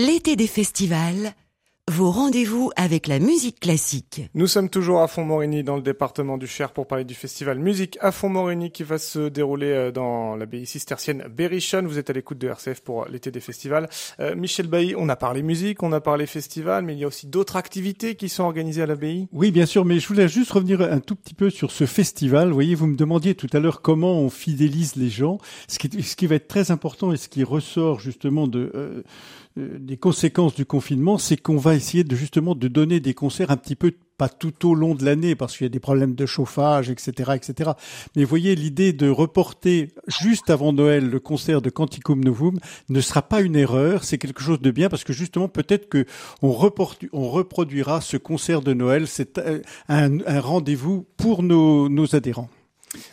L'été 0.08 0.36
des 0.36 0.48
festivals, 0.48 1.36
vos 1.88 2.10
rendez-vous 2.10 2.72
avec 2.76 3.06
la 3.06 3.20
musique 3.20 3.60
classique. 3.60 4.30
Nous 4.34 4.48
sommes 4.48 4.68
toujours 4.68 5.02
à 5.02 5.08
Font-Morigny 5.08 5.64
dans 5.64 5.76
le 5.76 5.84
département 5.84 6.40
du 6.40 6.48
Cher 6.48 6.72
pour 6.72 6.88
parler 6.88 7.04
du 7.04 7.14
festival 7.14 7.60
Musique 7.60 8.00
à 8.02 8.12
Font-Morigny 8.12 8.72
qui 8.72 8.82
va 8.82 8.98
se 8.98 9.30
dérouler 9.30 9.68
euh, 9.68 9.92
dans 9.92 10.36
l'abbaye 10.36 10.66
cistercienne 10.66 11.26
Berrichon. 11.30 11.84
Vous 11.86 12.00
êtes 12.00 12.10
à 12.10 12.14
l'écoute 12.14 12.40
de 12.40 12.48
RCF 12.48 12.82
pour 12.82 13.06
l'été 13.10 13.30
des 13.30 13.42
festivals. 13.42 13.90
Euh, 14.20 14.36
Michel 14.36 14.66
Bailly, 14.66 14.96
on 14.98 15.08
a 15.08 15.16
parlé 15.16 15.44
musique, 15.44 15.84
on 15.84 15.92
a 15.92 16.02
parlé 16.02 16.26
festival, 16.26 16.84
mais 16.84 16.94
il 16.94 17.00
y 17.00 17.04
a 17.04 17.08
aussi 17.08 17.28
d'autres 17.28 17.56
activités 17.56 18.16
qui 18.16 18.28
sont 18.28 18.44
organisées 18.44 18.82
à 18.82 18.88
l'abbaye. 18.88 19.28
Oui, 19.32 19.52
bien 19.52 19.68
sûr, 19.68 19.86
mais 19.86 20.00
je 20.00 20.08
voulais 20.08 20.28
juste 20.28 20.52
revenir 20.52 20.82
un 20.82 21.00
tout 21.00 21.16
petit 21.16 21.36
peu 21.36 21.52
sur 21.52 21.70
ce 21.70 21.86
festival. 21.86 22.48
Vous 22.48 22.56
voyez, 22.56 22.74
vous 22.74 22.88
me 22.88 22.96
demandiez 22.96 23.36
tout 23.36 23.50
à 23.54 23.60
l'heure 23.60 23.84
comment 23.84 24.14
on 24.14 24.32
fidélise 24.32 24.96
les 24.96 25.10
gens. 25.10 25.38
Ce 25.68 25.78
qui, 25.78 26.02
ce 26.02 26.16
qui 26.16 26.26
va 26.26 26.36
être 26.36 26.48
très 26.48 26.72
important 26.72 27.14
et 27.14 27.18
ce 27.18 27.30
qui 27.30 27.44
ressort 27.44 28.00
justement 28.00 28.48
de... 28.48 28.72
Euh, 28.74 28.82
euh, 28.92 29.04
des 29.58 29.98
conséquences 29.98 30.56
du 30.56 30.66
confinement, 30.66 31.18
c'est 31.18 31.38
qu'on 31.38 31.58
va 31.58 31.76
essayer 31.76 32.04
de 32.04 32.16
justement 32.16 32.56
de 32.56 32.68
donner 32.68 33.00
des 33.00 33.14
concerts 33.14 33.52
un 33.52 33.58
petit 33.58 33.76
peu 33.76 33.92
pas 34.18 34.30
tout 34.30 34.70
au 34.70 34.76
long 34.76 34.94
de 34.94 35.04
l'année 35.04 35.36
parce 35.36 35.58
qu'il 35.58 35.66
y 35.66 35.70
a 35.70 35.70
des 35.70 35.80
problèmes 35.80 36.14
de 36.14 36.28
chauffage, 36.28 36.92
etc., 36.92 37.32
etc. 37.34 37.72
Mais 38.16 38.24
voyez, 38.24 38.56
l'idée 38.56 38.94
de 38.94 39.10
reporter 39.10 39.90
juste 40.08 40.52
avant 40.52 40.74
Noël 40.74 41.10
le 41.10 41.20
concert 41.20 41.62
de 41.62 41.72
Canticum 41.72 42.24
Novum 42.24 42.60
ne 42.90 43.02
sera 43.02 43.24
pas 43.24 43.42
une 43.42 43.56
erreur. 43.56 44.04
C'est 44.04 44.20
quelque 44.20 44.44
chose 44.44 44.62
de 44.62 44.70
bien 44.70 44.90
parce 44.90 45.04
que 45.04 45.12
justement, 45.12 45.48
peut-être 45.48 45.90
que 45.90 46.06
on, 46.44 46.52
reproduira 46.52 48.00
ce 48.00 48.16
concert 48.18 48.62
de 48.62 48.74
Noël. 48.74 49.08
C'est 49.08 49.42
un, 49.90 50.20
un 50.26 50.40
rendez-vous 50.40 51.08
pour 51.18 51.42
nos 51.42 52.16
adhérents. 52.16 52.50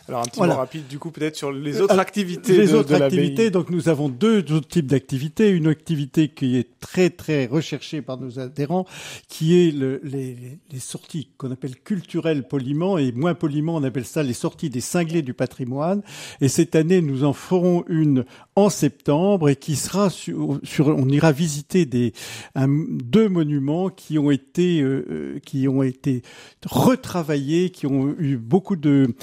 Alors 0.07 0.21
un 0.21 0.25
petit 0.25 0.39
mot 0.39 0.47
rapide 0.47 0.87
du 0.87 0.99
coup 0.99 1.11
peut-être 1.11 1.35
sur 1.35 1.51
les 1.51 1.79
autres 1.79 1.99
activités. 1.99 2.57
Les 2.57 2.73
autres 2.73 3.01
activités, 3.01 3.49
donc 3.49 3.69
nous 3.69 3.87
avons 3.87 4.09
deux 4.09 4.39
autres 4.51 4.67
types 4.67 4.87
d'activités. 4.87 5.49
Une 5.49 5.67
activité 5.67 6.29
qui 6.29 6.57
est 6.57 6.79
très 6.79 7.09
très 7.09 7.45
recherchée 7.45 8.01
par 8.01 8.17
nos 8.19 8.39
adhérents, 8.39 8.85
qui 9.27 9.55
est 9.55 9.71
le, 9.71 10.01
les, 10.03 10.59
les, 10.71 10.79
sorties 10.79 11.29
qu'on 11.37 11.51
appelle 11.51 11.75
culturelles 11.77 12.47
poliment 12.47 12.97
et 12.97 13.11
moins 13.11 13.35
poliment 13.35 13.75
on 13.75 13.83
appelle 13.83 14.05
ça 14.05 14.23
les 14.23 14.33
sorties 14.33 14.69
des 14.69 14.81
cinglés 14.81 15.21
du 15.21 15.33
patrimoine. 15.33 16.01
Et 16.41 16.49
cette 16.49 16.75
année 16.75 17.01
nous 17.01 17.23
en 17.23 17.33
ferons 17.33 17.85
une 17.87 18.25
en 18.55 18.69
septembre 18.69 19.49
et 19.49 19.55
qui 19.55 19.75
sera 19.75 20.09
sur, 20.09 20.59
sur 20.63 20.87
on 20.87 21.07
ira 21.07 21.31
visiter 21.31 21.85
des 21.85 22.13
un, 22.55 22.67
deux 22.67 23.29
monuments 23.29 23.89
qui 23.89 24.17
ont 24.19 24.31
été 24.31 24.81
euh, 24.81 25.39
qui 25.45 25.67
ont 25.67 25.83
été 25.83 26.21
retravaillés, 26.65 27.69
qui 27.69 27.87
ont 27.87 28.13
eu 28.17 28.37
beaucoup 28.37 28.75
de 28.75 29.13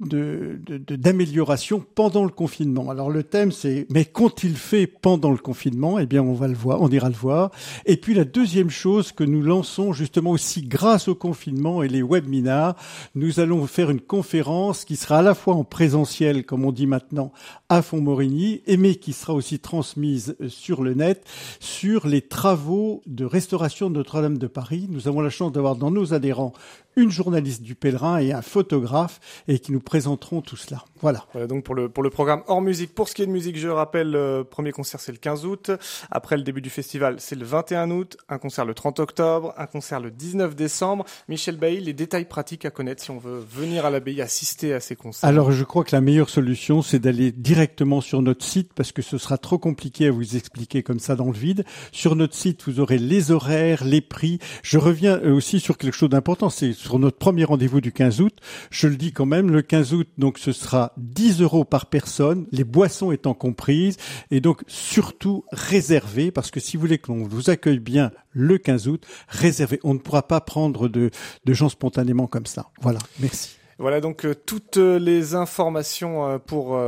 d'amélioration 0.00 1.78
de, 1.78 1.84
pendant 1.94 2.24
le 2.24 2.30
confinement. 2.30 2.90
Alors 2.90 3.10
le 3.10 3.22
thème 3.22 3.52
c'est 3.52 3.86
mais 3.90 4.04
qu'ont-ils 4.04 4.56
fait 4.56 4.86
pendant 4.86 5.30
le 5.30 5.38
confinement? 5.38 5.98
Eh 5.98 6.06
bien 6.06 6.22
on 6.22 6.34
va 6.34 6.48
le 6.48 6.54
voir, 6.54 6.82
on 6.82 6.88
ira 6.88 7.08
le 7.08 7.14
voir. 7.14 7.50
Et 7.84 7.96
puis 7.96 8.14
la 8.14 8.24
deuxième 8.24 8.70
chose 8.70 9.12
que 9.12 9.24
nous 9.24 9.42
lançons 9.42 9.92
justement 9.92 10.30
aussi 10.30 10.62
grâce 10.62 11.08
au 11.08 11.14
confinement 11.14 11.82
et 11.82 11.88
les 11.88 12.02
webinars, 12.02 12.76
nous 13.14 13.40
allons 13.40 13.66
faire 13.66 13.90
une 13.90 14.00
conférence 14.00 14.84
qui 14.84 14.96
sera 14.96 15.18
à 15.18 15.22
la 15.22 15.34
fois 15.34 15.54
en 15.54 15.64
présentiel 15.64 16.44
comme 16.44 16.64
on 16.64 16.72
dit 16.72 16.86
maintenant 16.86 17.32
à 17.68 17.82
Font-Morigny, 17.82 18.62
mais 18.78 18.94
qui 18.94 19.12
sera 19.12 19.34
aussi 19.34 19.58
transmise 19.58 20.36
sur 20.48 20.82
le 20.82 20.94
net 20.94 21.24
sur 21.60 22.06
les 22.06 22.22
travaux 22.22 23.02
de 23.06 23.24
restauration 23.24 23.90
de 23.90 23.96
Notre-Dame 23.96 24.38
de 24.38 24.46
Paris. 24.46 24.86
Nous 24.90 25.08
avons 25.08 25.20
la 25.20 25.30
chance 25.30 25.52
d'avoir 25.52 25.76
dans 25.76 25.90
nos 25.90 26.14
adhérents 26.14 26.52
une 26.96 27.10
journaliste 27.10 27.62
du 27.62 27.74
Pèlerin 27.74 28.18
et 28.18 28.32
un 28.32 28.42
photographe 28.42 29.20
et 29.48 29.58
qui 29.58 29.72
nous 29.72 29.80
présenteront 29.80 30.40
tout 30.40 30.56
cela. 30.56 30.84
Voilà. 31.00 31.24
Voilà 31.32 31.46
donc 31.46 31.64
pour 31.64 31.74
le 31.74 31.88
pour 31.88 32.02
le 32.02 32.10
programme 32.10 32.42
hors 32.46 32.60
musique. 32.60 32.94
Pour 32.94 33.08
ce 33.08 33.14
qui 33.14 33.22
est 33.22 33.26
de 33.26 33.30
musique, 33.30 33.56
je 33.56 33.68
rappelle, 33.68 34.10
le 34.10 34.42
premier 34.42 34.72
concert 34.72 35.00
c'est 35.00 35.12
le 35.12 35.18
15 35.18 35.44
août. 35.46 35.70
Après 36.10 36.36
le 36.36 36.42
début 36.42 36.60
du 36.60 36.70
festival, 36.70 37.16
c'est 37.18 37.36
le 37.36 37.44
21 37.44 37.90
août. 37.90 38.16
Un 38.28 38.38
concert 38.38 38.64
le 38.64 38.74
30 38.74 39.00
octobre. 39.00 39.54
Un 39.56 39.66
concert 39.66 40.00
le 40.00 40.10
19 40.10 40.54
décembre. 40.54 41.04
Michel 41.28 41.56
Bailly, 41.56 41.80
les 41.80 41.92
détails 41.92 42.26
pratiques 42.26 42.64
à 42.64 42.70
connaître 42.70 43.02
si 43.02 43.10
on 43.10 43.18
veut 43.18 43.38
venir 43.38 43.86
à 43.86 43.90
l'abbaye 43.90 44.20
assister 44.22 44.72
à 44.72 44.80
ces 44.80 44.96
concerts. 44.96 45.28
Alors 45.28 45.52
je 45.52 45.64
crois 45.64 45.84
que 45.84 45.94
la 45.94 46.00
meilleure 46.00 46.30
solution 46.30 46.82
c'est 46.82 46.98
d'aller 46.98 47.32
directement 47.32 48.00
sur 48.00 48.22
notre 48.22 48.44
site 48.44 48.72
parce 48.74 48.92
que 48.92 49.02
ce 49.02 49.18
sera 49.18 49.38
trop 49.38 49.58
compliqué 49.58 50.06
à 50.06 50.10
vous 50.10 50.36
expliquer 50.36 50.82
comme 50.82 50.98
ça 50.98 51.16
dans 51.16 51.26
le 51.26 51.32
vide. 51.32 51.64
Sur 51.92 52.16
notre 52.16 52.34
site, 52.34 52.62
vous 52.66 52.80
aurez 52.80 52.98
les 52.98 53.30
horaires, 53.30 53.84
les 53.84 54.00
prix. 54.00 54.38
Je 54.62 54.78
reviens 54.78 55.18
euh, 55.18 55.34
aussi 55.34 55.60
sur 55.60 55.78
quelque 55.78 55.94
chose 55.94 56.10
d'important. 56.10 56.50
C'est 56.50 56.72
sur 56.72 56.98
notre 56.98 57.18
premier 57.18 57.44
rendez-vous 57.44 57.80
du 57.80 57.92
15 57.92 58.20
août. 58.20 58.34
Je 58.70 58.88
le 58.88 58.96
dis 58.96 59.12
quand 59.12 59.26
même, 59.26 59.50
le 59.50 59.62
15 59.62 59.94
août, 59.94 60.08
donc 60.18 60.38
ce 60.38 60.52
sera 60.52 60.85
10 60.96 61.40
euros 61.40 61.64
par 61.64 61.86
personne, 61.86 62.46
les 62.52 62.64
boissons 62.64 63.12
étant 63.12 63.34
comprises, 63.34 63.96
et 64.30 64.40
donc 64.40 64.62
surtout 64.66 65.44
réservé, 65.52 66.30
parce 66.30 66.50
que 66.50 66.60
si 66.60 66.76
vous 66.76 66.82
voulez 66.82 66.98
que 66.98 67.12
l'on 67.12 67.24
vous 67.24 67.50
accueille 67.50 67.78
bien 67.78 68.10
le 68.30 68.58
15 68.58 68.88
août, 68.88 69.06
réservé. 69.28 69.80
On 69.82 69.94
ne 69.94 69.98
pourra 69.98 70.26
pas 70.26 70.40
prendre 70.40 70.88
de 70.88 71.10
gens 71.46 71.68
spontanément 71.68 72.26
comme 72.26 72.46
ça. 72.46 72.70
Voilà, 72.80 72.98
merci. 73.18 73.56
Voilà 73.78 74.00
donc 74.00 74.24
euh, 74.24 74.34
toutes 74.34 74.78
euh, 74.78 74.98
les 74.98 75.34
informations 75.34 76.26
euh, 76.26 76.38
pour 76.38 76.78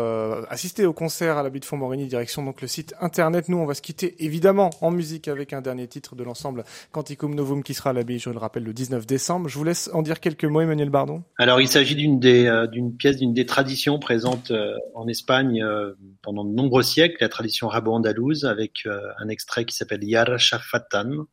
assister 0.49 0.87
au 0.87 0.95
concert 0.95 1.37
à 1.37 1.43
l'abbaye 1.43 1.61
de 1.61 1.65
Font-Morigny, 1.65 2.07
direction 2.07 2.43
donc 2.43 2.63
le 2.63 2.69
site 2.69 2.95
internet. 3.01 3.49
Nous, 3.49 3.59
on 3.59 3.67
va 3.67 3.75
se 3.75 3.83
quitter 3.83 4.25
évidemment 4.25 4.71
en 4.81 4.91
musique 4.91 5.29
avec 5.29 5.53
un 5.53 5.61
dernier 5.61 5.87
titre 5.87 6.17
de 6.17 6.25
l'ensemble 6.25 6.65
Canticum 6.93 7.35
Novum 7.35 7.63
qui 7.63 7.75
sera 7.75 7.91
à 7.91 7.93
l'abbaye, 7.93 8.19
je 8.19 8.31
le 8.31 8.39
rappelle, 8.39 8.65
le 8.65 8.73
19 8.73 9.07
décembre. 9.07 9.49
Je 9.49 9.59
vous 9.59 9.65
laisse 9.65 9.91
en 9.93 10.03
dire 10.03 10.21
quelques 10.21 10.45
mots, 10.45 10.61
Emmanuel 10.61 10.89
Bardon. 10.89 11.23
Alors, 11.37 11.61
il 11.61 11.69
s'agit 11.69 11.95
d'une 11.95 12.19
des 12.19 12.51
pièce 12.99 13.17
d'une 13.17 13.35
des 13.35 13.47
traditions 13.47 13.99
présentes 13.99 14.53
en 14.95 15.09
Espagne 15.09 15.65
pendant 16.23 16.45
de 16.45 16.53
nombreux 16.53 16.83
siècles, 16.83 17.17
la 17.21 17.29
tradition 17.29 17.69
rabo-andalouse, 17.69 18.45
avec 18.45 18.87
un 19.19 19.29
extrait 19.29 19.65
qui 19.65 19.77
s'appelle 19.77 20.05
Yar 20.05 20.39
Shafatan. 20.39 21.27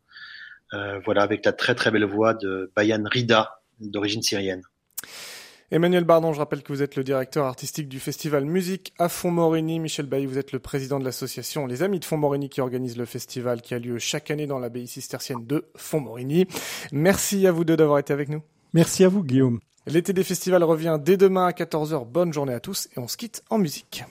voilà, 1.05 1.21
avec 1.21 1.45
la 1.45 1.53
très 1.53 1.75
très 1.75 1.91
belle 1.91 2.05
voix 2.05 2.33
de 2.33 2.71
Bayan 2.75 3.03
Rida, 3.05 3.61
d'origine 3.79 4.21
syrienne. 4.21 4.63
Emmanuel 5.71 6.03
Bardon, 6.03 6.31
je 6.31 6.37
rappelle 6.37 6.61
que 6.61 6.71
vous 6.71 6.83
êtes 6.83 6.95
le 6.95 7.03
directeur 7.03 7.45
artistique 7.45 7.89
du 7.89 7.99
festival 7.99 8.45
Musique 8.45 8.93
à 8.99 9.09
Font-Morigny. 9.09 9.79
Michel 9.79 10.05
Bailly, 10.05 10.27
vous 10.27 10.37
êtes 10.37 10.51
le 10.51 10.59
président 10.59 10.99
de 10.99 11.05
l'association 11.05 11.65
Les 11.65 11.81
Amis 11.81 11.99
de 11.99 12.05
Font-Morigny 12.05 12.49
qui 12.49 12.61
organise 12.61 12.97
le 12.97 13.05
festival 13.05 13.63
qui 13.63 13.73
a 13.73 13.79
lieu 13.79 13.97
chaque 13.97 14.29
année 14.29 14.45
dans 14.45 14.59
l'abbaye 14.59 14.85
cistercienne 14.85 15.43
de 15.43 15.65
Font-Morigny. 15.75 16.45
Merci 16.91 17.47
à 17.47 17.51
vous 17.51 17.65
deux 17.65 17.75
d'avoir 17.75 17.97
été 17.97 18.13
avec 18.13 18.29
nous. 18.29 18.43
Merci 18.73 19.03
à 19.03 19.09
vous, 19.09 19.23
Guillaume. 19.23 19.59
L'été 19.87 20.13
des 20.13 20.23
festivals 20.23 20.63
revient 20.63 20.99
dès 21.01 21.17
demain 21.17 21.47
à 21.47 21.51
14h. 21.51 22.05
Bonne 22.05 22.31
journée 22.31 22.53
à 22.53 22.59
tous 22.59 22.87
et 22.95 22.99
on 22.99 23.07
se 23.07 23.17
quitte 23.17 23.43
en 23.49 23.57
musique. 23.57 24.03